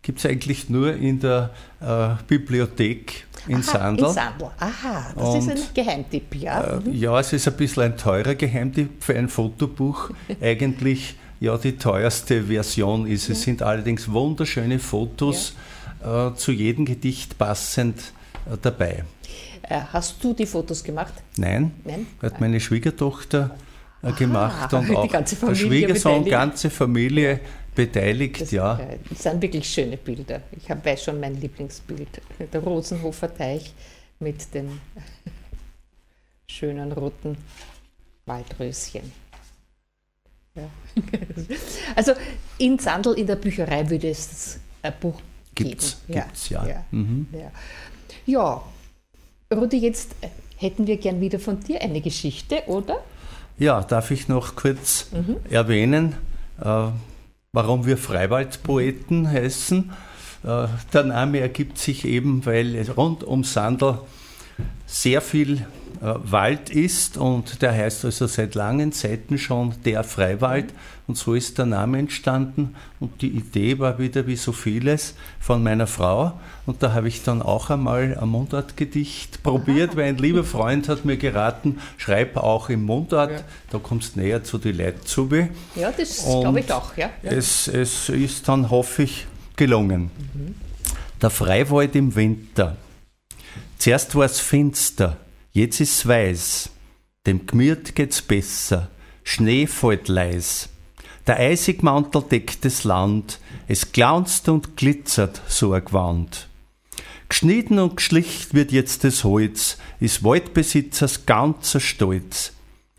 Gibt 0.00 0.20
es 0.20 0.26
eigentlich 0.26 0.70
nur 0.70 0.94
in 0.94 1.20
der 1.20 1.50
äh, 1.80 2.22
Bibliothek 2.26 3.26
in 3.46 3.56
Aha, 3.56 3.62
Sandl. 3.62 4.06
In 4.06 4.12
Sandl, 4.12 4.50
aha, 4.58 5.12
das 5.14 5.34
ist 5.34 5.50
Und, 5.50 5.50
ein 5.50 5.62
Geheimtipp, 5.74 6.34
ja. 6.36 6.78
Äh, 6.78 6.90
ja, 6.90 7.20
es 7.20 7.32
ist 7.32 7.48
ein 7.48 7.54
bisschen 7.54 7.82
ein 7.82 7.96
teurer 7.96 8.34
Geheimtipp 8.34 9.02
für 9.04 9.14
ein 9.14 9.28
Fotobuch. 9.28 10.10
Eigentlich 10.40 11.16
ja 11.40 11.58
die 11.58 11.76
teuerste 11.76 12.44
Version 12.44 13.06
ist. 13.06 13.28
Es 13.28 13.42
sind 13.42 13.62
allerdings 13.62 14.10
wunderschöne 14.10 14.78
Fotos 14.78 15.54
äh, 16.02 16.32
zu 16.34 16.52
jedem 16.52 16.86
Gedicht 16.86 17.36
passend 17.36 18.12
äh, 18.46 18.56
dabei. 18.60 19.04
Äh, 19.68 19.80
Hast 19.92 20.22
du 20.22 20.32
die 20.34 20.46
Fotos 20.46 20.82
gemacht? 20.82 21.12
Nein, 21.36 21.72
Nein? 21.84 22.06
hat 22.22 22.40
meine 22.40 22.58
Schwiegertochter 22.60 23.56
äh, 24.02 24.12
gemacht 24.12 24.72
und 24.72 24.88
die 24.88 24.96
auch 24.96 25.10
ganze 25.10 25.36
der 25.36 25.54
Schwiegersohn, 25.54 26.24
beteiligt. 26.24 26.30
ganze 26.30 26.70
Familie 26.70 27.40
beteiligt, 27.74 28.40
Das, 28.40 28.50
ja. 28.50 28.80
das 29.08 29.22
sind 29.22 29.40
wirklich 29.42 29.68
schöne 29.68 29.96
Bilder. 29.96 30.40
Ich 30.52 30.70
hab, 30.70 30.84
weiß 30.84 31.04
schon 31.04 31.20
mein 31.20 31.40
Lieblingsbild. 31.40 32.08
Der 32.52 32.60
Rosenhofer 32.60 33.32
Teich 33.36 33.72
mit 34.20 34.52
den 34.54 34.80
schönen 36.50 36.90
roten 36.92 37.36
Waldröschen. 38.26 39.12
Ja. 40.54 40.68
Also 41.94 42.12
in 42.58 42.78
Sandl 42.78 43.12
in 43.14 43.26
der 43.26 43.36
Bücherei 43.36 43.88
würde 43.88 44.08
es 44.10 44.28
das 44.28 44.58
äh, 44.82 44.92
Buch 44.98 45.20
Gibt's, 45.54 45.98
geben. 46.06 46.20
gibt's, 46.20 46.48
ja. 46.48 46.66
Ja, 46.66 46.84
Mhm. 46.90 47.26
ja. 47.32 47.50
ja. 48.26 48.62
Rudi, 49.54 49.78
jetzt 49.78 50.14
äh, 50.20 50.28
hätten 50.56 50.86
wir 50.86 50.98
gern 50.98 51.20
wieder 51.20 51.38
von 51.38 51.60
dir 51.60 51.80
eine 51.80 52.00
Geschichte, 52.00 52.62
oder? 52.66 52.98
Ja, 53.58 53.80
darf 53.82 54.10
ich 54.10 54.28
noch 54.28 54.56
kurz 54.56 55.06
Mhm. 55.12 55.36
erwähnen, 55.50 56.14
äh, 56.60 56.88
warum 57.52 57.86
wir 57.86 57.96
Freiwaldpoeten 57.96 59.30
heißen. 59.30 59.90
Äh, 60.44 60.66
der 60.92 61.04
Name 61.04 61.40
ergibt 61.40 61.78
sich 61.78 62.04
eben, 62.04 62.44
weil 62.44 62.88
rund 62.94 63.24
um 63.24 63.42
Sandl 63.42 63.98
sehr 64.86 65.22
viel 65.22 65.66
äh, 66.02 66.14
Wald 66.24 66.68
ist 66.68 67.16
und 67.16 67.62
der 67.62 67.72
heißt 67.72 68.04
also 68.04 68.26
seit 68.26 68.54
langen 68.54 68.92
Zeiten 68.92 69.38
schon 69.38 69.74
der 69.84 70.04
Freiwald 70.04 70.74
und 71.08 71.16
so 71.16 71.34
ist 71.34 71.58
der 71.58 71.66
Name 71.66 71.98
entstanden 71.98 72.76
und 73.00 73.22
die 73.22 73.28
Idee 73.30 73.78
war 73.80 73.98
wieder 73.98 74.26
wie 74.28 74.36
so 74.36 74.52
vieles 74.52 75.14
von 75.40 75.62
meiner 75.62 75.86
Frau 75.88 76.38
und 76.66 76.82
da 76.82 76.92
habe 76.92 77.08
ich 77.08 77.24
dann 77.24 77.42
auch 77.42 77.70
einmal 77.70 78.16
ein 78.20 78.28
Mundartgedicht 78.28 79.42
probiert, 79.42 79.96
weil 79.96 80.04
ein 80.04 80.18
lieber 80.18 80.44
Freund 80.54 80.88
hat 80.88 81.04
mir 81.06 81.16
geraten, 81.16 81.78
schreib 81.96 82.36
auch 82.36 82.68
im 82.68 82.84
Mundart, 82.84 83.30
Ja. 83.32 83.40
da 83.70 83.78
kommst 83.78 84.14
du 84.16 84.20
näher 84.20 84.44
zu 84.44 84.58
die 84.58 84.72
Leute 84.72 85.00
zu. 85.04 85.28
Ja, 85.74 85.90
das 85.90 86.24
glaube 86.24 86.60
ich 86.60 86.70
auch. 86.72 86.96
Ja. 86.96 87.10
Es, 87.22 87.66
es 87.66 88.08
ist 88.10 88.46
dann, 88.46 88.70
hoffe 88.70 89.02
ich, 89.04 89.26
gelungen. 89.56 90.10
Der 91.20 91.30
Freiwald 91.30 91.96
im 91.96 92.14
Winter. 92.14 92.76
Zuerst 93.78 94.14
war 94.14 94.26
es 94.26 94.38
finster, 94.40 95.16
jetzt 95.52 95.80
ist 95.80 95.98
es 96.00 96.06
weiß. 96.06 96.70
Dem 97.26 97.46
Gmirt 97.46 97.94
geht's 97.94 98.22
besser, 98.22 98.88
Schnee 99.24 99.66
fällt 99.66 100.08
leis. 100.08 100.68
Der 101.28 101.38
Eisigmantel 101.40 102.22
deckt 102.22 102.64
das 102.64 102.84
Land, 102.84 103.38
es 103.66 103.92
glanzt 103.92 104.48
und 104.48 104.78
glitzert 104.78 105.42
so 105.46 105.74
ein 105.74 105.84
Gewand. 105.84 106.48
Geschnitten 107.28 107.78
und 107.78 107.98
geschlicht 107.98 108.54
wird 108.54 108.72
jetzt 108.72 109.04
das 109.04 109.24
Holz, 109.24 109.76
ist 110.00 110.24
Waldbesitzers 110.24 111.26
ganzer 111.26 111.80
Stolz. 111.80 112.54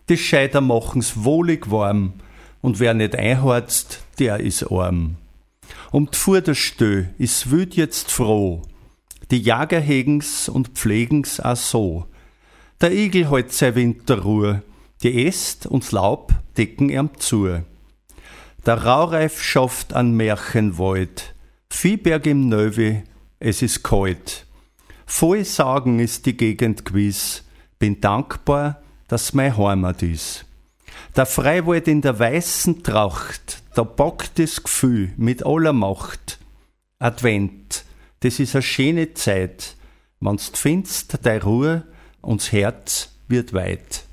Die 0.09 0.17
Scheider 0.17 0.61
machen's 0.61 1.23
wohlig 1.23 1.71
warm, 1.71 2.13
und 2.61 2.79
wer 2.79 2.93
nicht 2.93 3.15
einhorzt, 3.15 4.03
der 4.19 4.41
is 4.41 4.63
arm. 4.63 5.15
Um 5.91 6.09
d'Fuhr 6.09 6.41
der 6.41 6.53
Stö 6.53 7.05
wüt 7.17 7.73
jetzt 7.73 8.11
froh, 8.11 8.61
die 9.31 9.41
Jager 9.41 9.79
hegen's 9.79 10.47
und 10.47 10.67
pflegen's 10.77 11.39
a 11.39 11.55
so. 11.55 12.05
Der 12.79 12.91
Igel 12.91 13.31
hält 13.31 13.53
sei 13.53 13.73
Winterruhe, 13.73 14.61
die 15.01 15.25
Äst 15.25 15.65
und 15.65 15.91
Laub 15.91 16.31
decken 16.55 16.89
ihm 16.89 17.09
zu. 17.17 17.63
Der 18.65 18.83
Raureif 18.83 19.41
schafft 19.41 19.93
an 19.93 20.11
Märchenwald, 20.11 21.33
Viehberg 21.69 22.25
im 22.25 22.49
Nöwe, 22.49 23.03
es 23.39 23.61
ist 23.61 23.83
kalt. 23.83 24.45
Voll 25.05 25.45
Sagen 25.45 25.99
ist 25.99 26.25
die 26.25 26.35
Gegend 26.35 26.83
gewiss, 26.83 27.45
bin 27.79 28.01
dankbar, 28.01 28.81
dass 29.07 29.33
mein 29.33 29.55
Heimat 29.57 30.03
ist. 30.03 30.45
Der 31.15 31.25
Freiwald 31.25 31.87
in 31.87 32.01
der 32.01 32.19
weißen 32.19 32.83
Tracht, 32.83 33.63
da 33.75 33.83
bockt 33.83 34.37
das 34.39 34.61
Gefühl 34.61 35.13
mit 35.15 35.45
aller 35.45 35.73
Macht. 35.73 36.37
Advent, 36.99 37.85
das 38.19 38.39
ist 38.39 38.55
a 38.57 38.61
schöne 38.61 39.13
Zeit, 39.13 39.77
wann's 40.19 40.51
findst 40.53 41.25
dei 41.25 41.39
Ruhe, 41.39 41.87
uns 42.21 42.51
Herz 42.51 43.15
wird 43.29 43.53
weit. 43.53 44.03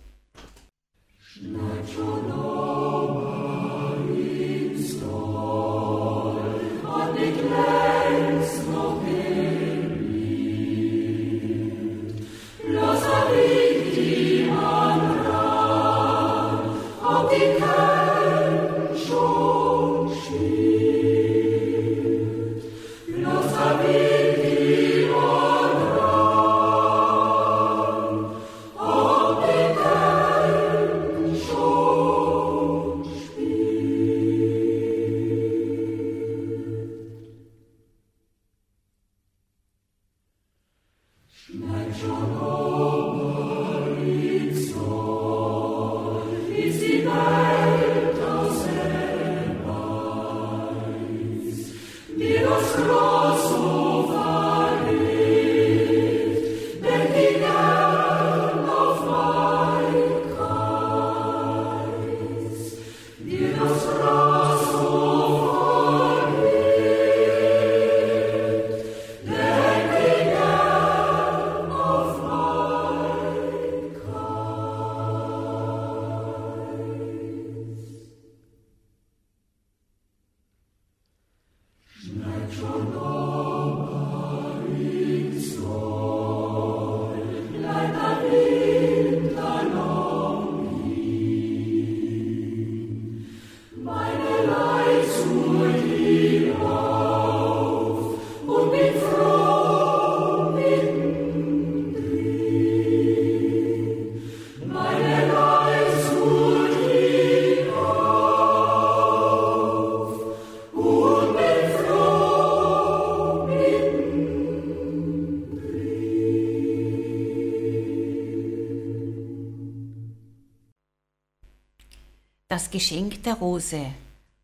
Das 122.56 122.70
Geschenk 122.70 123.22
der 123.24 123.34
Rose. 123.34 123.84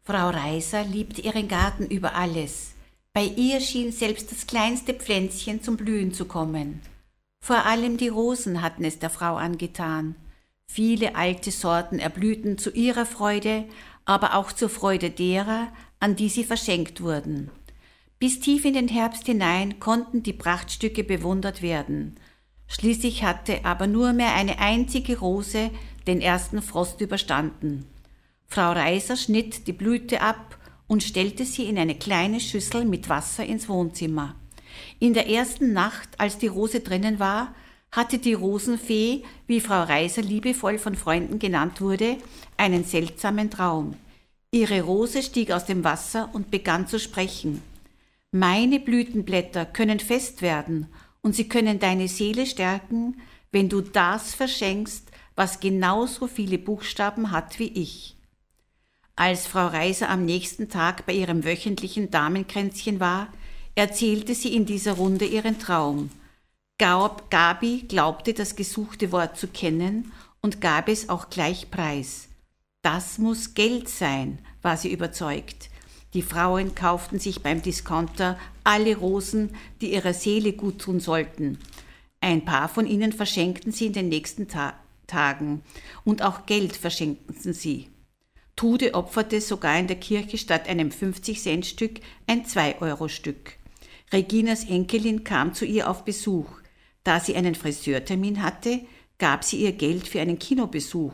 Frau 0.03 0.29
Reiser 0.29 0.85
liebt 0.85 1.19
ihren 1.19 1.49
Garten 1.49 1.87
über 1.87 2.15
alles. 2.15 2.75
Bei 3.15 3.25
ihr 3.25 3.59
schien 3.59 3.91
selbst 3.91 4.31
das 4.31 4.47
kleinste 4.47 4.93
Pflänzchen 4.93 5.63
zum 5.63 5.79
Blühen 5.79 6.13
zu 6.13 6.27
kommen. 6.27 6.83
Vor 7.41 7.65
allem 7.65 7.97
die 7.97 8.09
Rosen 8.09 8.61
hatten 8.61 8.85
es 8.85 8.99
der 8.99 9.09
Frau 9.09 9.37
angetan. 9.37 10.15
Viele 10.67 11.17
alte 11.17 11.51
Sorten 11.51 11.99
erblühten 11.99 12.59
zu 12.59 12.69
ihrer 12.73 13.07
Freude, 13.07 13.65
aber 14.05 14.35
auch 14.35 14.53
zur 14.53 14.69
Freude 14.69 15.09
derer, 15.09 15.69
an 15.99 16.15
die 16.15 16.29
sie 16.29 16.45
verschenkt 16.45 17.01
wurden. 17.01 17.51
Bis 18.19 18.41
tief 18.41 18.67
in 18.67 18.75
den 18.75 18.89
Herbst 18.89 19.25
hinein 19.25 19.81
konnten 19.81 20.23
die 20.23 20.35
Prachtstücke 20.35 21.03
bewundert 21.03 21.63
werden. 21.63 22.17
Schließlich 22.67 23.25
hatte 23.25 23.65
aber 23.65 23.87
nur 23.87 24.13
mehr 24.13 24.35
eine 24.35 24.59
einzige 24.59 25.19
Rose 25.19 25.71
den 26.07 26.21
ersten 26.21 26.61
Frost 26.61 27.01
überstanden. 27.01 27.87
Frau 28.53 28.73
Reiser 28.73 29.17
schnitt 29.17 29.67
die 29.67 29.73
Blüte 29.73 30.21
ab 30.21 30.59
und 30.87 31.03
stellte 31.03 31.47
sie 31.47 31.71
in 31.71 31.79
eine 31.79 31.95
kleine 31.95 32.39
Schüssel 32.39 32.85
mit 32.85 33.09
Wasser 33.09 33.47
ins 33.47 33.67
Wohnzimmer. 33.67 34.35
In 34.99 35.15
der 35.15 35.27
ersten 35.27 35.73
Nacht, 35.73 36.21
als 36.21 36.37
die 36.37 36.49
Rose 36.49 36.81
drinnen 36.81 37.19
war, 37.19 37.55
hatte 37.91 38.19
die 38.19 38.35
Rosenfee, 38.35 39.23
wie 39.47 39.61
Frau 39.63 39.85
Reiser 39.85 40.21
liebevoll 40.21 40.77
von 40.77 40.97
Freunden 40.97 41.39
genannt 41.39 41.81
wurde, 41.81 42.19
einen 42.59 42.85
seltsamen 42.85 43.49
Traum. 43.49 43.95
Ihre 44.51 44.83
Rose 44.83 45.23
stieg 45.23 45.51
aus 45.51 45.65
dem 45.65 45.83
Wasser 45.83 46.29
und 46.35 46.51
begann 46.51 46.87
zu 46.87 46.99
sprechen. 46.99 47.63
Meine 48.33 48.81
Blütenblätter 48.81 49.65
können 49.65 49.99
fest 49.99 50.43
werden 50.43 50.89
und 51.23 51.35
sie 51.35 51.49
können 51.49 51.79
deine 51.79 52.07
Seele 52.07 52.45
stärken, 52.45 53.17
wenn 53.51 53.71
du 53.71 53.81
das 53.81 54.35
verschenkst, 54.35 55.11
was 55.37 55.61
genauso 55.61 56.27
viele 56.27 56.59
Buchstaben 56.59 57.31
hat 57.31 57.59
wie 57.59 57.69
ich. 57.69 58.15
Als 59.15 59.47
Frau 59.47 59.67
Reiser 59.67 60.09
am 60.09 60.25
nächsten 60.25 60.69
Tag 60.69 61.05
bei 61.05 61.13
ihrem 61.13 61.45
wöchentlichen 61.45 62.11
Damenkränzchen 62.11 62.99
war, 62.99 63.29
erzählte 63.75 64.35
sie 64.35 64.55
in 64.55 64.65
dieser 64.65 64.95
Runde 64.95 65.27
ihren 65.27 65.59
Traum. 65.59 66.11
Gabi 66.79 67.85
glaubte 67.87 68.35
das 68.35 68.57
gesuchte 68.57 69.13
Wort 69.13 69.37
zu 69.37 69.47
kennen 69.47 70.11
und 70.41 70.61
gab 70.61 70.89
es 70.89 71.09
auch 71.09 71.31
gleich 71.31 71.71
preis. 71.71 72.29
Das 72.83 73.19
muss 73.19 73.55
Geld 73.55 73.89
sein, 73.89 74.39
war 74.63 74.77
sie 74.77 74.93
überzeugt. 74.93 75.71
Die 76.15 76.23
Frauen 76.23 76.75
kauften 76.75 77.21
sich 77.21 77.43
beim 77.43 77.63
Discounter 77.63 78.39
alle 78.65 78.97
Rosen, 78.97 79.55
die 79.81 79.93
ihrer 79.93 80.15
Seele 80.15 80.53
gut 80.53 80.81
tun 80.81 80.99
sollten. 80.99 81.59
Ein 82.21 82.45
paar 82.45 82.69
von 82.69 82.87
ihnen 82.87 83.13
verschenkten 83.13 83.73
sie 83.73 83.87
in 83.87 83.93
den 83.93 84.09
nächsten 84.09 84.49
Ta 84.49 84.75
Tagen 85.07 85.63
und 86.05 86.23
auch 86.23 86.47
Geld 86.47 86.75
verschenkten 86.75 87.53
sie. 87.53 87.92
Tude 88.57 88.95
opferte 88.95 89.41
sogar 89.41 89.79
in 89.79 89.87
der 89.87 89.97
Kirche 89.97 90.39
statt 90.39 90.69
einem 90.69 90.91
50-Cent-Stück 90.91 92.01
ein 92.27 92.45
2-Euro-Stück. 92.45 93.55
Reginas 94.13 94.65
Enkelin 94.65 95.25
kam 95.25 95.55
zu 95.55 95.65
ihr 95.65 95.89
auf 95.89 96.05
Besuch. 96.05 96.49
Da 97.03 97.19
sie 97.19 97.35
einen 97.35 97.55
Friseurtermin 97.55 98.43
hatte, 98.43 98.81
gab 99.19 99.43
sie 99.43 99.59
ihr 99.59 99.73
Geld 99.73 100.07
für 100.07 100.21
einen 100.21 100.39
Kinobesuch. 100.39 101.13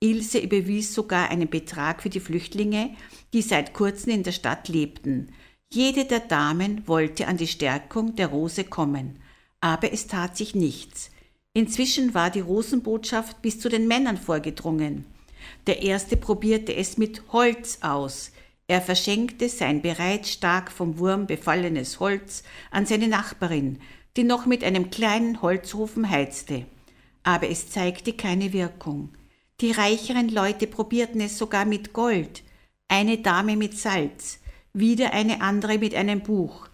Ilse 0.00 0.38
überwies 0.38 0.92
sogar 0.92 1.30
einen 1.30 1.48
Betrag 1.48 2.02
für 2.02 2.10
die 2.10 2.20
Flüchtlinge, 2.20 2.90
die 3.32 3.42
seit 3.42 3.72
kurzem 3.72 4.12
in 4.12 4.22
der 4.24 4.32
Stadt 4.32 4.68
lebten. 4.68 5.32
Jede 5.72 6.04
der 6.04 6.20
Damen 6.20 6.86
wollte 6.88 7.28
an 7.28 7.36
die 7.36 7.46
Stärkung 7.46 8.16
der 8.16 8.26
Rose 8.26 8.64
kommen, 8.64 9.20
aber 9.60 9.92
es 9.92 10.08
tat 10.08 10.36
sich 10.36 10.54
nichts. 10.54 11.10
Inzwischen 11.54 12.14
war 12.14 12.30
die 12.30 12.40
Rosenbotschaft 12.40 13.40
bis 13.42 13.60
zu 13.60 13.68
den 13.68 13.86
Männern 13.86 14.16
vorgedrungen. 14.16 15.04
Der 15.66 15.82
erste 15.82 16.16
probierte 16.16 16.74
es 16.74 16.98
mit 16.98 17.22
Holz 17.32 17.78
aus. 17.82 18.32
Er 18.66 18.80
verschenkte 18.80 19.48
sein 19.48 19.82
bereits 19.82 20.30
stark 20.30 20.70
vom 20.70 20.98
Wurm 20.98 21.26
befallenes 21.26 22.00
Holz 22.00 22.42
an 22.70 22.86
seine 22.86 23.08
Nachbarin, 23.08 23.80
die 24.16 24.24
noch 24.24 24.46
mit 24.46 24.64
einem 24.64 24.90
kleinen 24.90 25.42
Holzofen 25.42 26.08
heizte. 26.08 26.66
Aber 27.22 27.48
es 27.48 27.70
zeigte 27.70 28.12
keine 28.12 28.52
Wirkung. 28.52 29.10
Die 29.60 29.72
reicheren 29.72 30.28
Leute 30.28 30.66
probierten 30.66 31.20
es 31.20 31.38
sogar 31.38 31.64
mit 31.64 31.92
Gold, 31.92 32.42
eine 32.88 33.18
Dame 33.18 33.56
mit 33.56 33.78
Salz, 33.78 34.40
wieder 34.72 35.12
eine 35.12 35.40
andere 35.40 35.78
mit 35.78 35.94
einem 35.94 36.22
Buch. 36.22 36.68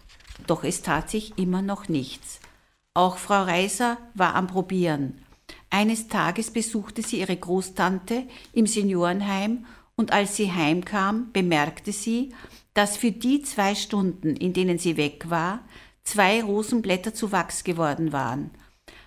Doch 0.47 0.64
es 0.64 0.83
tat 0.83 1.11
sich 1.11 1.37
immer 1.37 1.62
noch 1.62 1.89
nichts. 1.89 2.41
Auch 2.95 3.19
Frau 3.19 3.43
Reiser 3.43 3.99
war 4.14 4.35
am 4.35 4.47
Probieren. 4.47 5.21
Eines 5.71 6.09
Tages 6.09 6.51
besuchte 6.51 7.03
sie 7.03 7.21
ihre 7.21 7.37
Großtante 7.37 8.27
im 8.53 8.66
Seniorenheim 8.66 9.66
und 9.97 10.12
als 10.12 10.37
sie 10.37 10.53
heimkam, 10.53 11.31
bemerkte 11.33 11.93
sie, 11.93 12.35
dass 12.73 12.97
für 12.97 13.12
die 13.12 13.43
zwei 13.43 13.75
Stunden, 13.75 14.37
in 14.37 14.53
denen 14.53 14.79
sie 14.79 14.97
weg 14.97 15.29
war, 15.29 15.61
zwei 16.05 16.43
Rosenblätter 16.43 17.12
zu 17.12 17.33
Wachs 17.33 17.64
geworden 17.64 18.12
waren. 18.12 18.51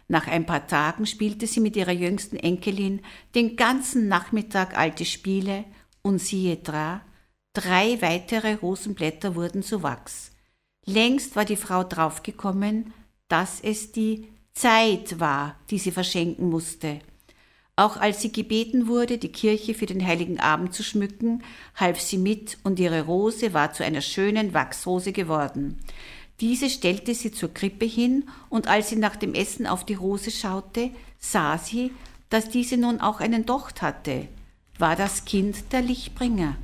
Nach 0.07 0.27
ein 0.27 0.45
paar 0.45 0.67
Tagen 0.67 1.05
spielte 1.05 1.47
sie 1.47 1.61
mit 1.61 1.77
ihrer 1.77 1.93
jüngsten 1.93 2.35
Enkelin 2.35 3.01
den 3.33 3.55
ganzen 3.55 4.09
Nachmittag 4.09 4.77
alte 4.77 5.05
Spiele 5.05 5.63
und 6.01 6.19
siehe 6.19 6.57
da, 6.57 7.01
drei 7.53 8.01
weitere 8.01 8.55
Rosenblätter 8.55 9.35
wurden 9.35 9.63
zu 9.63 9.83
Wachs. 9.83 10.31
Längst 10.85 11.35
war 11.35 11.45
die 11.45 11.55
Frau 11.55 11.83
draufgekommen, 11.83 12.93
dass 13.29 13.61
es 13.61 13.93
die 13.93 14.27
Zeit 14.53 15.19
war, 15.19 15.55
die 15.69 15.79
sie 15.79 15.91
verschenken 15.91 16.49
musste. 16.49 16.99
Auch 17.75 17.97
als 17.97 18.21
sie 18.21 18.31
gebeten 18.31 18.87
wurde, 18.87 19.17
die 19.17 19.31
Kirche 19.31 19.73
für 19.73 19.85
den 19.85 20.05
heiligen 20.05 20.39
Abend 20.39 20.73
zu 20.73 20.83
schmücken, 20.83 21.43
half 21.75 21.99
sie 21.99 22.17
mit 22.17 22.57
und 22.63 22.79
ihre 22.79 23.03
Rose 23.03 23.53
war 23.53 23.73
zu 23.73 23.83
einer 23.83 24.01
schönen 24.01 24.53
Wachsrose 24.53 25.13
geworden. 25.13 25.79
Diese 26.41 26.69
stellte 26.69 27.15
sie 27.15 27.31
zur 27.31 27.53
Krippe 27.53 27.85
hin 27.85 28.25
und 28.49 28.67
als 28.67 28.89
sie 28.89 28.97
nach 28.97 29.15
dem 29.15 29.33
Essen 29.33 29.67
auf 29.67 29.85
die 29.85 29.93
Rose 29.93 30.31
schaute, 30.31 30.91
sah 31.19 31.57
sie, 31.57 31.91
dass 32.29 32.49
diese 32.49 32.77
nun 32.77 32.99
auch 32.99 33.19
einen 33.19 33.45
Docht 33.45 33.81
hatte. 33.81 34.27
War 34.77 34.95
das 34.95 35.25
Kind 35.25 35.71
der 35.71 35.81
Lichtbringer? 35.81 36.55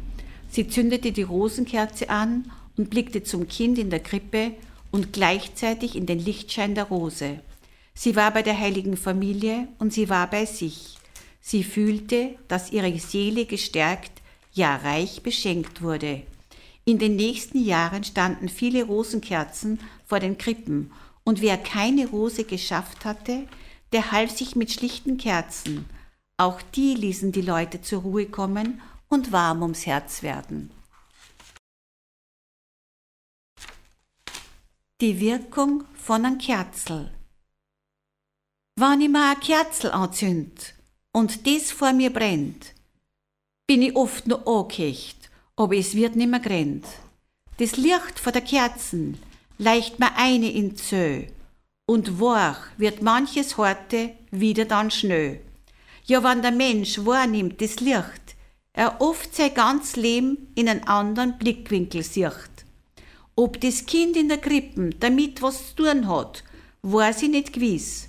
Sie 0.49 0.67
zündete 0.67 1.11
die 1.11 1.23
Rosenkerze 1.23 2.09
an 2.09 2.51
und 2.77 2.89
blickte 2.89 3.23
zum 3.23 3.47
Kind 3.47 3.77
in 3.77 3.89
der 3.89 3.99
Krippe 3.99 4.53
und 4.91 5.13
gleichzeitig 5.13 5.95
in 5.95 6.05
den 6.05 6.19
Lichtschein 6.19 6.73
der 6.73 6.85
Rose. 6.85 7.39
Sie 7.99 8.15
war 8.15 8.29
bei 8.29 8.43
der 8.43 8.59
heiligen 8.59 8.95
Familie 8.95 9.67
und 9.79 9.91
sie 9.91 10.07
war 10.07 10.29
bei 10.29 10.45
sich. 10.45 10.99
Sie 11.41 11.63
fühlte, 11.63 12.35
dass 12.47 12.71
ihre 12.71 12.95
Seele 12.99 13.45
gestärkt, 13.45 14.21
ja 14.53 14.75
reich 14.75 15.23
beschenkt 15.23 15.81
wurde. 15.81 16.21
In 16.85 16.99
den 16.99 17.15
nächsten 17.15 17.57
Jahren 17.57 18.03
standen 18.03 18.49
viele 18.49 18.83
Rosenkerzen 18.83 19.79
vor 20.05 20.19
den 20.19 20.37
Krippen, 20.37 20.91
und 21.23 21.41
wer 21.41 21.57
keine 21.57 22.07
Rose 22.07 22.43
geschafft 22.43 23.03
hatte, 23.03 23.47
der 23.91 24.11
half 24.11 24.29
sich 24.29 24.55
mit 24.55 24.71
schlichten 24.71 25.17
Kerzen. 25.17 25.85
Auch 26.37 26.61
die 26.61 26.93
ließen 26.93 27.31
die 27.31 27.41
Leute 27.41 27.81
zur 27.81 28.03
Ruhe 28.03 28.27
kommen 28.27 28.79
und 29.09 29.31
warm 29.31 29.63
ums 29.63 29.87
Herz 29.87 30.21
werden. 30.21 30.69
Die 35.01 35.19
Wirkung 35.19 35.83
von 35.95 36.23
einem 36.23 36.37
Kerzel 36.37 37.11
wenn 38.79 39.01
ich 39.01 39.09
mir 39.09 39.31
eine 39.31 39.39
Kerzel 39.39 39.91
anzünd 39.91 40.75
und 41.11 41.47
das 41.47 41.71
vor 41.71 41.93
mir 41.93 42.11
brennt, 42.11 42.75
bin 43.65 43.81
ich 43.81 43.95
oft 43.95 44.27
noch 44.27 44.45
angehecht, 44.45 45.31
aber 45.55 45.75
es 45.75 45.95
wird 45.95 46.15
nimmer 46.15 46.39
grennt. 46.39 46.85
Das 47.57 47.75
Licht 47.75 48.19
vor 48.21 48.31
der 48.31 48.43
Kerzen 48.43 49.17
leicht 49.57 49.97
mir 49.97 50.15
eine 50.15 50.51
in 50.51 50.77
Zö, 50.77 51.23
und 51.87 52.21
wach 52.21 52.67
wird 52.77 53.01
manches 53.01 53.57
Horte 53.57 54.11
wieder 54.29 54.65
dann 54.65 54.91
schnell. 54.91 55.41
Ja, 56.05 56.23
wenn 56.23 56.43
der 56.43 56.51
Mensch 56.51 57.03
wahrnimmt 57.03 57.59
das 57.59 57.79
Licht, 57.79 58.35
er 58.73 59.01
oft 59.01 59.35
sein 59.35 59.55
ganz 59.55 59.95
Leben 59.95 60.49
in 60.53 60.69
einen 60.69 60.83
anderen 60.83 61.39
Blickwinkel 61.39 62.03
sieht. 62.03 62.65
Ob 63.35 63.59
das 63.59 63.87
Kind 63.87 64.15
in 64.15 64.29
der 64.29 64.37
Krippen 64.37 64.95
damit 64.99 65.41
was 65.41 65.69
zu 65.69 65.83
tun 65.83 66.07
hat, 66.07 66.43
weiß 66.83 67.23
ich 67.23 67.29
nicht 67.29 67.53
gewiss. 67.53 68.07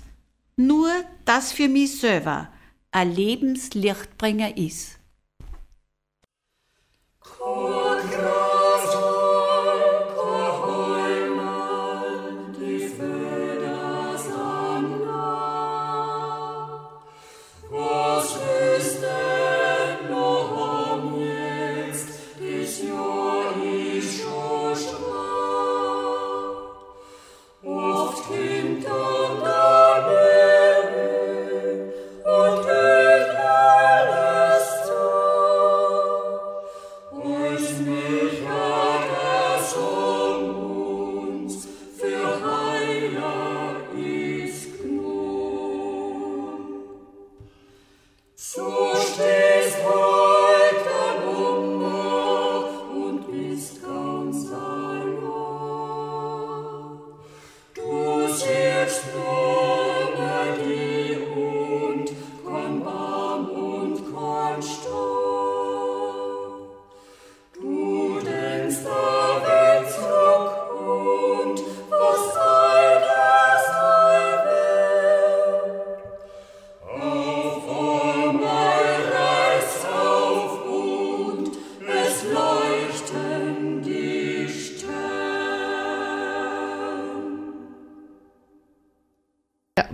Nur, 0.61 0.91
dass 1.23 1.53
für 1.53 1.69
mich 1.69 2.01
selber 2.01 2.49
ein 2.91 3.15
Lebenslichtbringer 3.15 4.57
ist. 4.57 4.99
Cool. 7.39 8.48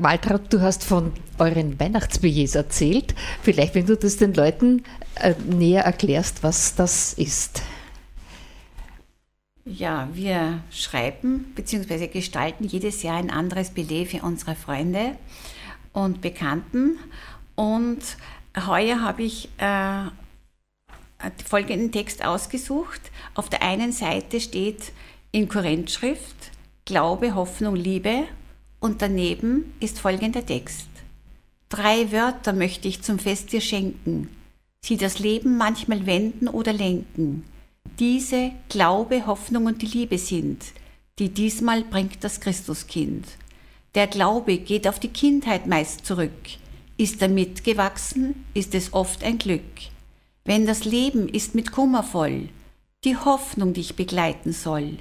Waltraud, 0.06 0.53
du 0.53 0.62
hast 0.62 0.84
von 0.84 1.14
euren 1.39 1.80
Weihnachtsbillets 1.80 2.53
erzählt. 2.53 3.16
Vielleicht, 3.41 3.74
wenn 3.74 3.88
du 3.88 3.97
das 3.97 4.18
den 4.18 4.36
Leuten 4.36 4.84
äh, 5.16 5.34
näher 5.49 5.84
erklärst, 5.84 6.43
was 6.43 6.76
das 6.76 7.14
ist. 7.14 7.64
Ja, 9.66 10.08
wir 10.14 10.62
schreiben 10.70 11.51
bzw. 11.56 12.06
gestalten 12.06 12.66
jedes 12.66 13.01
Jahr 13.01 13.18
ein 13.18 13.32
anderes 13.32 13.72
Billet 13.72 14.08
für 14.08 14.22
unsere 14.22 14.53
Freunde 14.53 15.18
und 15.91 16.22
Bekannten. 16.22 16.99
Und 17.56 18.03
heuer 18.68 19.01
habe 19.01 19.24
ich 19.24 19.49
äh, 19.58 20.03
folgenden 21.43 21.91
Text 21.91 22.24
ausgesucht. 22.24 23.01
Auf 23.34 23.49
der 23.49 23.64
einen 23.64 23.91
Seite 23.91 24.39
steht 24.39 24.91
in 25.32 25.49
Kurrentschrift 25.49 26.51
Glaube, 26.86 27.34
Hoffnung, 27.34 27.76
Liebe 27.76 28.26
und 28.86 29.01
daneben 29.01 29.73
ist 29.79 29.97
folgender 29.97 30.45
Text. 30.45 30.88
Drei 31.69 32.11
Wörter 32.11 32.53
möchte 32.53 32.88
ich 32.88 33.01
zum 33.01 33.17
Fest 33.17 33.51
dir 33.51 33.59
schenken, 33.59 34.29
sie 34.79 34.95
das 34.95 35.17
Leben 35.17 35.57
manchmal 35.57 36.05
wenden 36.05 36.47
oder 36.47 36.71
lenken. 36.71 37.43
Diese 37.97 38.51
Glaube, 38.69 39.25
Hoffnung 39.25 39.65
und 39.65 39.81
die 39.81 39.88
Liebe 39.88 40.19
sind, 40.19 40.63
die 41.17 41.29
diesmal 41.29 41.83
bringt 41.83 42.23
das 42.23 42.39
Christuskind. 42.39 43.25
Der 43.95 44.05
Glaube 44.05 44.59
geht 44.59 44.88
auf 44.88 44.99
die 44.99 45.09
Kindheit 45.09 45.65
meist 45.65 46.05
zurück. 46.05 46.31
Ist 46.95 47.23
er 47.23 47.29
mitgewachsen, 47.29 48.45
ist 48.53 48.75
es 48.75 48.93
oft 48.93 49.23
ein 49.23 49.39
Glück. 49.39 49.63
Wenn 50.43 50.67
das 50.67 50.86
Leben 50.86 51.27
ist 51.27 51.55
mit 51.55 51.71
Kummer 51.71 52.03
voll, 52.03 52.49
die 53.03 53.17
Hoffnung 53.17 53.73
dich 53.73 53.95
begleiten 53.95 54.53
soll, 54.53 54.99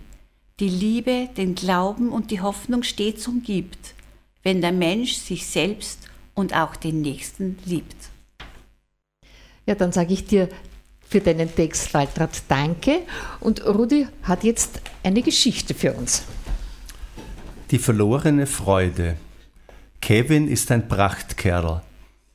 die 0.61 0.69
Liebe, 0.69 1.29
den 1.37 1.55
Glauben 1.55 2.11
und 2.11 2.31
die 2.31 2.41
Hoffnung 2.41 2.83
stets 2.83 3.27
umgibt, 3.27 3.95
wenn 4.43 4.61
der 4.61 4.73
Mensch 4.73 5.15
sich 5.15 5.47
selbst 5.47 6.09
und 6.35 6.55
auch 6.55 6.77
den 6.77 7.01
Nächsten 7.01 7.59
liebt. 7.65 7.97
Ja, 9.67 9.75
dann 9.75 9.93
sage 9.93 10.13
ich 10.13 10.27
dir 10.27 10.49
für 11.09 11.21
deinen 11.21 11.55
Text, 11.55 11.93
Waltraud, 11.95 12.43
danke. 12.49 13.01
Und 13.41 13.65
Rudi 13.65 14.07
hat 14.23 14.45
jetzt 14.45 14.81
eine 15.03 15.23
Geschichte 15.23 15.75
für 15.75 15.93
uns. 15.93 16.25
Die 17.71 17.79
verlorene 17.79 18.47
Freude. 18.47 19.17
Kevin 20.01 20.49
ist 20.49 20.71
ein 20.71 20.87
Prachtkerl. 20.89 21.83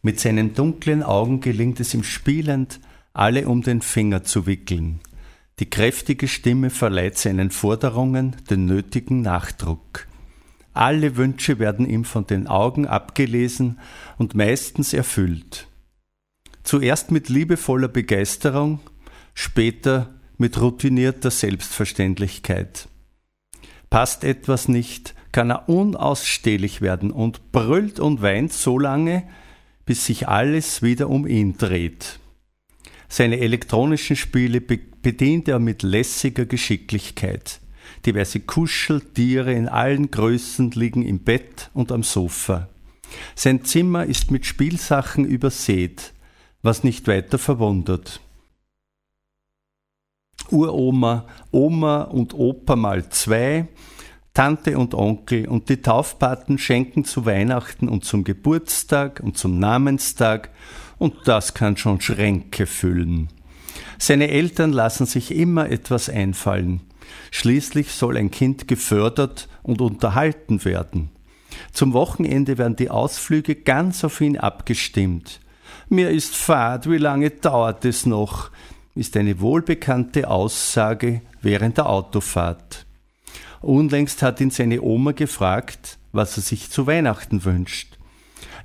Mit 0.01 0.19
seinen 0.19 0.53
dunklen 0.53 1.03
Augen 1.03 1.39
gelingt 1.39 1.79
es 1.79 1.93
ihm 1.93 2.03
spielend, 2.03 2.79
alle 3.13 3.47
um 3.47 3.61
den 3.61 3.81
Finger 3.81 4.23
zu 4.23 4.45
wickeln. 4.45 5.01
Die 5.59 5.69
kräftige 5.69 6.29
Stimme 6.29 6.69
verleiht 6.69 7.17
seinen 7.17 7.51
Forderungen 7.51 8.37
den 8.49 8.65
nötigen 8.65 9.21
Nachdruck. 9.21 10.07
Alle 10.73 11.17
Wünsche 11.17 11.59
werden 11.59 11.85
ihm 11.89 12.05
von 12.05 12.25
den 12.25 12.47
Augen 12.47 12.87
abgelesen 12.87 13.79
und 14.17 14.35
meistens 14.35 14.93
erfüllt. 14.93 15.67
Zuerst 16.63 17.11
mit 17.11 17.27
liebevoller 17.27 17.89
Begeisterung, 17.89 18.79
später 19.33 20.13
mit 20.37 20.61
routinierter 20.61 21.31
Selbstverständlichkeit. 21.31 22.87
Passt 23.89 24.23
etwas 24.23 24.69
nicht, 24.69 25.13
kann 25.33 25.49
er 25.49 25.67
unausstehlich 25.67 26.79
werden 26.81 27.11
und 27.11 27.51
brüllt 27.51 27.99
und 27.99 28.21
weint 28.21 28.53
so 28.53 28.79
lange, 28.79 29.27
bis 29.85 30.05
sich 30.05 30.29
alles 30.29 30.81
wieder 30.81 31.09
um 31.09 31.27
ihn 31.27 31.57
dreht. 31.57 32.18
Seine 33.09 33.39
elektronischen 33.39 34.15
Spiele 34.15 34.61
bedient 34.61 35.47
er 35.47 35.59
mit 35.59 35.81
lässiger 35.81 36.45
Geschicklichkeit. 36.45 37.59
Diverse 38.05 38.39
Kuscheltiere 38.39 39.51
in 39.51 39.67
allen 39.67 40.11
Größen 40.11 40.71
liegen 40.71 41.03
im 41.03 41.19
Bett 41.19 41.71
und 41.73 41.91
am 41.91 42.03
Sofa. 42.03 42.69
Sein 43.35 43.65
Zimmer 43.65 44.05
ist 44.05 44.29
mit 44.29 44.45
Spielsachen 44.45 45.25
übersät, 45.25 46.13
was 46.61 46.83
nicht 46.83 47.07
weiter 47.07 47.39
verwundert. 47.39 48.21
Uroma, 50.51 51.25
Oma 51.51 52.03
und 52.03 52.35
Opa 52.35 52.75
mal 52.75 53.09
zwei, 53.09 53.67
Tante 54.33 54.77
und 54.77 54.93
Onkel 54.93 55.47
und 55.47 55.69
die 55.69 55.81
Taufpaten 55.81 56.59
schenken 56.59 57.03
zu 57.03 57.25
Weihnachten 57.25 57.89
und 57.89 58.05
zum 58.05 58.23
Geburtstag 58.23 59.19
und 59.23 59.37
zum 59.37 59.59
Namenstag 59.59 60.51
und 60.99 61.27
das 61.27 61.55
kann 61.55 61.77
schon 61.77 61.99
Schränke 62.01 62.67
füllen. 62.67 63.29
Seine 63.97 64.29
Eltern 64.29 64.71
lassen 64.71 65.05
sich 65.05 65.35
immer 65.35 65.69
etwas 65.69 66.09
einfallen. 66.09 66.81
Schließlich 67.31 67.91
soll 67.91 68.17
ein 68.17 68.29
Kind 68.29 68.67
gefördert 68.67 69.49
und 69.63 69.81
unterhalten 69.81 70.63
werden. 70.63 71.09
Zum 71.71 71.93
Wochenende 71.93 72.57
werden 72.57 72.75
die 72.75 72.89
Ausflüge 72.89 73.55
ganz 73.55 74.03
auf 74.03 74.21
ihn 74.21 74.37
abgestimmt. 74.37 75.39
Mir 75.89 76.11
ist 76.11 76.35
fad, 76.35 76.89
wie 76.89 76.97
lange 76.97 77.31
dauert 77.31 77.85
es 77.85 78.05
noch? 78.05 78.51
ist 78.95 79.15
eine 79.15 79.39
wohlbekannte 79.39 80.29
Aussage 80.29 81.21
während 81.41 81.77
der 81.77 81.87
Autofahrt. 81.87 82.85
Unlängst 83.61 84.21
hat 84.21 84.41
ihn 84.41 84.51
seine 84.51 84.81
Oma 84.81 85.11
gefragt, 85.13 85.97
was 86.11 86.37
er 86.37 86.43
sich 86.43 86.69
zu 86.69 86.85
Weihnachten 86.85 87.45
wünscht. 87.45 87.97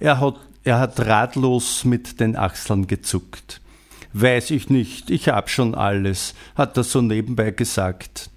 Er 0.01 0.21
hat 0.21 0.37
er 0.65 0.81
hat 0.81 1.01
ratlos 1.01 1.85
mit 1.85 2.21
den 2.21 2.37
Achseln 2.37 2.87
gezuckt. 2.87 3.61
Weiß 4.13 4.51
ich 4.51 4.71
nicht, 4.71 5.11
ich 5.11 5.29
hab 5.29 5.51
schon 5.51 5.75
alles, 5.75 6.35
hat 6.55 6.77
er 6.77 6.85
so 6.85 7.03
nebenbei 7.03 7.51
gesagt. 7.51 8.31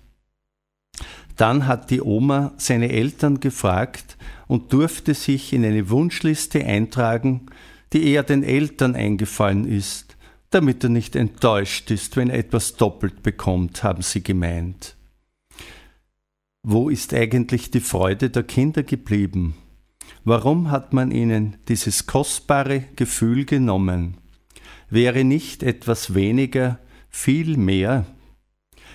Dann 1.36 1.68
hat 1.68 1.92
die 1.92 2.02
Oma 2.02 2.54
seine 2.58 2.90
Eltern 2.92 3.40
gefragt 3.40 4.18
und 4.48 4.74
durfte 4.74 5.14
sich 5.14 5.54
in 5.54 5.64
eine 5.64 5.90
Wunschliste 5.90 6.64
eintragen, 6.66 7.48
die 7.94 8.10
eher 8.10 8.24
den 8.24 8.44
Eltern 8.44 8.96
eingefallen 8.96 9.68
ist. 9.68 10.08
damit 10.50 10.84
er 10.84 10.90
nicht 10.90 11.16
enttäuscht 11.16 11.92
ist, 11.92 12.16
wenn 12.16 12.30
er 12.30 12.40
etwas 12.40 12.76
doppelt 12.76 13.24
bekommt, 13.24 13.84
haben 13.84 14.02
sie 14.02 14.24
gemeint. 14.24 14.96
Wo 16.64 16.90
ist 16.90 17.14
eigentlich 17.14 17.72
die 17.72 17.80
Freude 17.80 18.30
der 18.30 18.44
Kinder 18.44 18.84
geblieben? 18.84 19.56
Warum 20.30 20.72
hat 20.72 20.92
man 20.92 21.12
ihnen 21.12 21.56
dieses 21.70 22.06
kostbare 22.06 22.84
Gefühl 22.98 23.46
genommen? 23.46 24.18
Wäre 24.90 25.24
nicht 25.24 25.64
etwas 25.64 26.16
weniger 26.16 26.80
viel 27.10 27.56
mehr? 27.56 28.06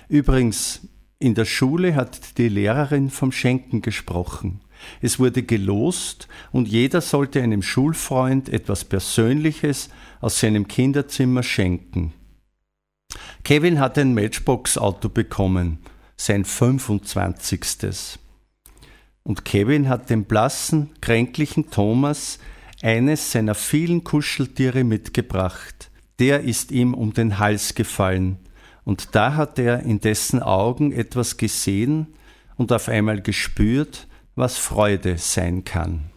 Übrigens, 0.07 0.87
in 1.17 1.33
der 1.33 1.45
Schule 1.45 1.95
hat 1.95 2.37
die 2.37 2.49
Lehrerin 2.49 3.09
vom 3.09 3.31
Schenken 3.31 3.81
gesprochen. 3.81 4.61
Es 5.01 5.17
wurde 5.17 5.41
gelost 5.41 6.27
und 6.51 6.67
jeder 6.67 7.01
sollte 7.01 7.41
einem 7.41 7.63
Schulfreund 7.63 8.47
etwas 8.49 8.85
Persönliches 8.85 9.89
aus 10.21 10.39
seinem 10.39 10.67
Kinderzimmer 10.67 11.41
schenken. 11.41 12.13
Kevin 13.43 13.79
hat 13.79 13.97
ein 13.97 14.13
Matchbox-Auto 14.13 15.09
bekommen, 15.09 15.79
sein 16.15 16.45
25. 16.45 18.19
Und 19.23 19.45
Kevin 19.45 19.87
hat 19.87 20.09
dem 20.09 20.25
blassen, 20.25 20.89
kränklichen 20.99 21.69
Thomas 21.71 22.39
eines 22.81 23.31
seiner 23.31 23.55
vielen 23.55 24.03
Kuscheltiere 24.03 24.83
mitgebracht. 24.83 25.89
Der 26.19 26.41
ist 26.41 26.71
ihm 26.71 26.93
um 26.93 27.13
den 27.13 27.39
Hals 27.39 27.75
gefallen, 27.75 28.37
und 28.85 29.15
da 29.15 29.35
hat 29.35 29.59
er 29.59 29.83
in 29.83 30.01
dessen 30.01 30.41
Augen 30.41 30.91
etwas 30.91 31.37
gesehen 31.37 32.07
und 32.57 32.73
auf 32.73 32.89
einmal 32.89 33.21
gespürt, 33.21 34.07
was 34.35 34.57
Freude 34.57 35.17
sein 35.17 35.63
kann. 35.63 36.12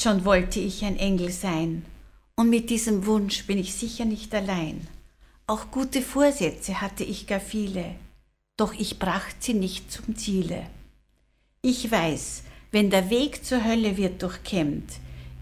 Schon 0.00 0.24
wollte 0.24 0.60
ich 0.60 0.84
ein 0.84 0.96
Engel 0.96 1.30
sein, 1.30 1.84
und 2.36 2.48
mit 2.48 2.70
diesem 2.70 3.04
Wunsch 3.04 3.46
bin 3.46 3.58
ich 3.58 3.74
sicher 3.74 4.06
nicht 4.06 4.34
allein. 4.34 4.86
Auch 5.46 5.70
gute 5.70 6.00
Vorsätze 6.00 6.80
hatte 6.80 7.04
ich 7.04 7.26
gar 7.26 7.40
viele, 7.40 7.96
doch 8.56 8.72
ich 8.72 8.98
bracht 8.98 9.42
sie 9.42 9.54
nicht 9.54 9.92
zum 9.92 10.16
Ziele. 10.16 10.66
Ich 11.60 11.90
weiß, 11.90 12.44
wenn 12.70 12.88
der 12.88 13.10
Weg 13.10 13.44
zur 13.44 13.64
Hölle 13.64 13.96
wird 13.96 14.22
durchkämmt, 14.22 14.90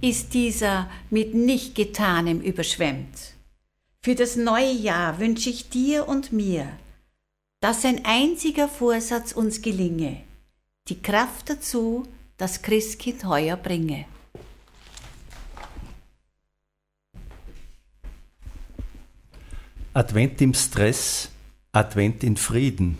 ist 0.00 0.34
dieser 0.34 0.90
mit 1.10 1.34
nicht 1.34 1.74
getanem 1.74 2.40
überschwemmt. 2.40 3.34
Für 4.02 4.14
das 4.14 4.36
neue 4.36 4.72
Jahr 4.72 5.18
wünsche 5.20 5.50
ich 5.50 5.68
dir 5.68 6.08
und 6.08 6.32
mir, 6.32 6.68
dass 7.60 7.84
ein 7.84 8.04
einziger 8.04 8.68
Vorsatz 8.68 9.32
uns 9.32 9.62
gelinge, 9.62 10.22
die 10.88 11.00
Kraft 11.00 11.50
dazu, 11.50 12.06
das 12.36 12.62
Christkind 12.62 13.24
heuer 13.24 13.56
bringe. 13.56 14.06
Advent 19.98 20.40
im 20.40 20.54
Stress, 20.54 21.28
Advent 21.72 22.22
in 22.22 22.36
Frieden. 22.36 22.98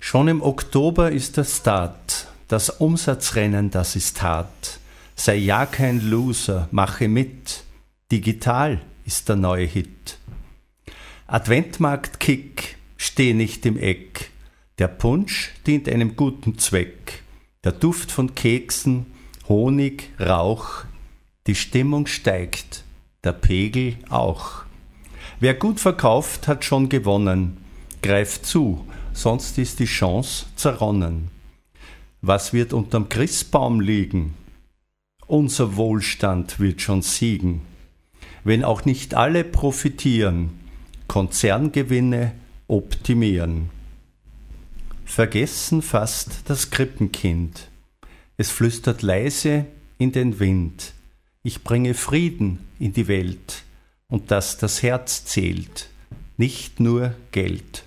Schon 0.00 0.26
im 0.26 0.40
Oktober 0.40 1.12
ist 1.12 1.36
der 1.36 1.44
Start, 1.44 2.28
das 2.48 2.70
Umsatzrennen, 2.70 3.70
das 3.70 3.94
ist 3.94 4.22
hart. 4.22 4.80
Sei 5.16 5.34
ja 5.34 5.66
kein 5.66 6.00
Loser, 6.00 6.66
mache 6.70 7.08
mit. 7.08 7.64
Digital 8.10 8.80
ist 9.04 9.28
der 9.28 9.36
neue 9.36 9.66
Hit. 9.66 10.16
Adventmarkt 11.26 12.20
Kick, 12.20 12.78
steh 12.96 13.34
nicht 13.34 13.66
im 13.66 13.76
Eck. 13.76 14.30
Der 14.78 14.88
Punsch 14.88 15.52
dient 15.66 15.90
einem 15.90 16.16
guten 16.16 16.56
Zweck. 16.56 17.22
Der 17.64 17.72
Duft 17.72 18.10
von 18.10 18.34
Keksen, 18.34 19.12
Honig, 19.46 20.08
Rauch. 20.18 20.86
Die 21.46 21.54
Stimmung 21.54 22.06
steigt, 22.06 22.82
der 23.24 23.32
Pegel 23.32 23.98
auch. 24.08 24.64
Wer 25.42 25.54
gut 25.54 25.80
verkauft, 25.80 26.46
hat 26.46 26.64
schon 26.64 26.88
gewonnen. 26.88 27.56
Greift 28.00 28.46
zu, 28.46 28.86
sonst 29.12 29.58
ist 29.58 29.80
die 29.80 29.86
Chance 29.86 30.46
zerronnen. 30.54 31.30
Was 32.20 32.52
wird 32.52 32.72
unterm 32.72 33.08
Christbaum 33.08 33.80
liegen? 33.80 34.34
Unser 35.26 35.74
Wohlstand 35.74 36.60
wird 36.60 36.80
schon 36.80 37.02
siegen. 37.02 37.62
Wenn 38.44 38.62
auch 38.62 38.84
nicht 38.84 39.14
alle 39.14 39.42
profitieren, 39.42 40.50
Konzerngewinne 41.08 42.34
optimieren. 42.68 43.70
Vergessen 45.04 45.82
fast 45.82 46.42
das 46.44 46.70
Krippenkind. 46.70 47.68
Es 48.36 48.48
flüstert 48.48 49.02
leise 49.02 49.66
in 49.98 50.12
den 50.12 50.38
Wind. 50.38 50.92
Ich 51.42 51.64
bringe 51.64 51.94
Frieden 51.94 52.60
in 52.78 52.92
die 52.92 53.08
Welt 53.08 53.64
und 54.12 54.30
dass 54.30 54.58
das 54.58 54.82
Herz 54.82 55.24
zählt, 55.24 55.88
nicht 56.36 56.80
nur 56.80 57.14
Geld. 57.30 57.82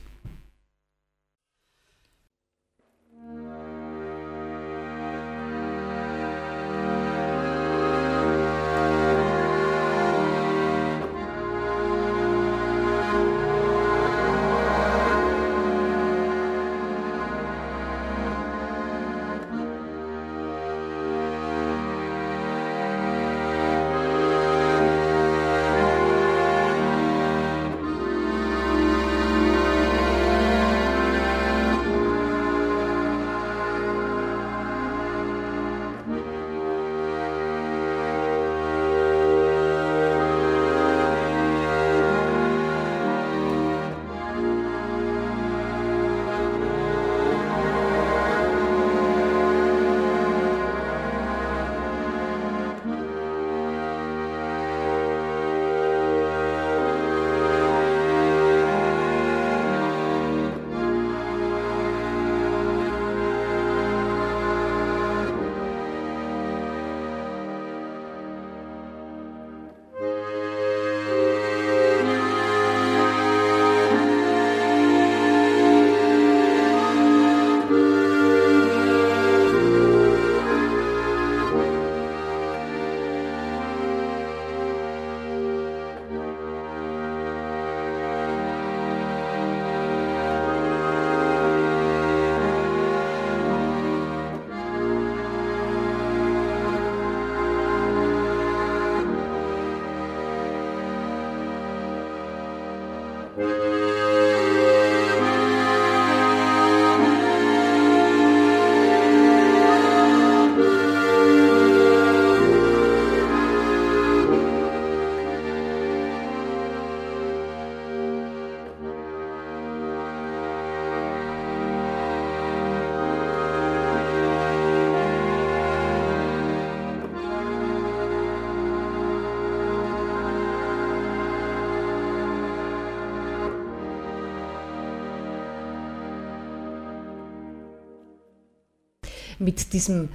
Mit 139.45 139.73
diesem 139.73 140.09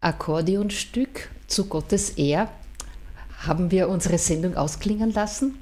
Akkordeonstück 0.00 1.30
zu 1.46 1.66
Gottes 1.66 2.10
Ehr 2.18 2.50
haben 3.46 3.70
wir 3.70 3.88
unsere 3.88 4.18
Sendung 4.18 4.56
ausklingen 4.56 5.12
lassen. 5.12 5.56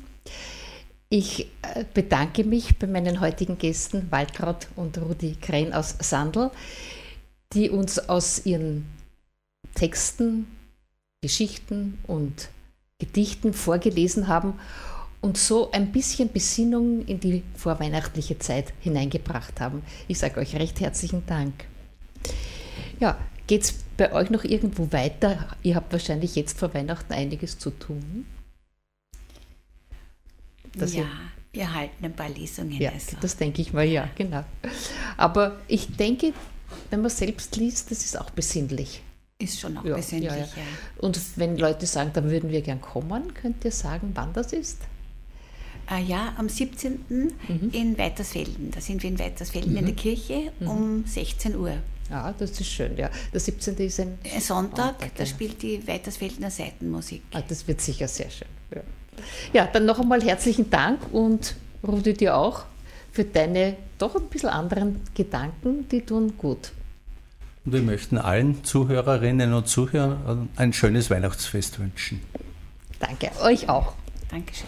Ich 1.11 1.49
äh, 1.61 1.85
bedanke 1.93 2.43
mich 2.43 2.79
bei 2.79 2.87
meinen 2.87 3.21
heutigen 3.21 3.59
Gästen 3.59 4.11
Waltraud 4.11 4.69
und 4.77 4.97
Rudi 4.97 5.37
Krähen 5.39 5.75
aus 5.75 5.95
Sandl, 6.01 6.51
die 7.53 7.69
uns 7.69 7.99
aus 7.99 8.47
ihren 8.47 8.87
Texten, 9.75 10.47
Geschichten 11.21 11.99
und 12.07 12.49
Gedichten 12.99 13.53
vorgelesen 13.53 14.27
haben 14.27 14.55
und 15.21 15.37
so 15.37 15.71
ein 15.73 15.93
bisschen 15.93 16.33
Besinnung 16.33 17.05
in 17.05 17.21
die 17.21 17.43
vorweihnachtliche 17.57 18.39
Zeit 18.39 18.73
hineingebracht 18.81 19.61
haben. 19.61 19.83
Ich 20.09 20.19
sage 20.19 20.41
euch 20.41 20.57
recht 20.57 20.81
herzlichen 20.81 21.27
Dank. 21.27 21.67
Ja, 23.03 23.19
geht 23.49 23.63
es 23.63 23.75
bei 23.97 24.13
euch 24.13 24.31
noch 24.31 24.45
irgendwo 24.45 24.93
weiter? 24.93 25.57
Ihr 25.65 25.75
habt 25.75 25.93
wahrscheinlich 25.93 26.37
jetzt 26.37 26.57
vor 26.57 26.73
Weihnachten 26.73 27.13
einiges 27.13 27.59
zu 27.59 27.71
tun. 27.71 28.27
Dass 30.77 30.95
ja, 30.95 31.07
wir 31.53 31.75
halten 31.75 32.05
ein 32.05 32.15
paar 32.15 32.29
Lesungen. 32.29 32.81
Ja, 32.81 32.93
also. 32.93 33.17
das 33.21 33.37
denke 33.37 33.61
ich 33.61 33.73
mal, 33.73 33.85
ja, 33.85 34.09
genau. 34.15 34.45
Aber 35.17 35.57
ich 35.67 35.97
denke, 35.97 36.33
wenn 36.91 37.01
man 37.01 37.11
selbst 37.11 37.57
liest, 37.57 37.91
das 37.91 38.05
ist 38.05 38.17
auch 38.17 38.31
besinnlich. 38.31 39.03
Ist 39.37 39.59
schon 39.59 39.79
auch 39.79 39.85
ja, 39.85 39.97
besinnlich, 39.97 40.31
ja, 40.31 40.37
ja. 40.37 40.47
Und 40.99 41.19
wenn 41.35 41.59
Leute 41.59 41.87
sagen, 41.87 42.13
dann 42.15 42.31
würden 42.31 42.51
wir 42.51 42.63
gern 42.63 42.81
kommen, 42.81 43.35
könnt 43.35 43.65
ihr 43.65 43.73
sagen, 43.73 44.13
wann 44.15 44.33
das 44.33 44.53
ist? 44.53 44.79
Ah, 45.87 45.99
ja, 45.99 46.33
am 46.37 46.49
17. 46.49 47.05
Mhm. 47.09 47.71
in 47.73 47.99
Weitersfelden. 47.99 48.71
Da 48.71 48.81
sind 48.81 49.03
wir 49.03 49.11
in 49.11 49.19
Weitersfelden 49.19 49.73
mhm. 49.73 49.79
in 49.79 49.87
der 49.87 49.95
Kirche 49.95 50.53
mhm. 50.61 50.69
um 50.69 51.05
16 51.07 51.57
Uhr. 51.57 51.75
Ja, 52.11 52.35
das 52.39 52.51
ist 52.53 52.67
schön, 52.67 52.97
ja. 52.97 53.11
Der 53.33 53.41
17. 53.41 53.77
ist 53.77 54.01
ein 54.01 54.19
Sonntag, 54.41 54.43
Sonntag 54.43 55.15
da 55.17 55.27
spielt 55.27 55.63
die 55.63 55.87
Weitersfeldener 55.87 56.51
Seitenmusik. 56.51 57.23
Ah, 57.33 57.43
das 57.47 57.67
wird 57.67 57.81
sicher 57.81 58.07
sehr 58.07 58.31
schön. 58.31 58.49
Ja. 58.75 58.83
ja, 59.53 59.67
dann 59.67 59.87
noch 59.87 59.99
einmal 59.99 60.23
herzlichen 60.23 60.69
Dank 60.69 61.01
und 61.13 61.57
Rudi 61.83 62.15
dir 62.15 62.37
auch 62.37 62.65
für 63.13 63.25
deine 63.25 63.77
doch 63.99 64.17
ein 64.17 64.29
bisschen 64.29 64.49
anderen 64.49 65.01
Gedanken, 65.15 65.89
die 65.89 66.01
tun 66.01 66.35
gut. 66.37 66.73
Und 67.65 67.73
wir 67.73 67.83
möchten 67.83 68.19
allen 68.19 68.65
Zuhörerinnen 68.65 69.53
und 69.55 69.69
Zuhörern 69.69 70.49
ein 70.57 70.73
schönes 70.73 71.11
Weihnachtsfest 71.11 71.79
wünschen. 71.79 72.21
Danke, 72.99 73.31
euch 73.43 73.69
auch. 73.69 73.95
Dankeschön. 74.31 74.67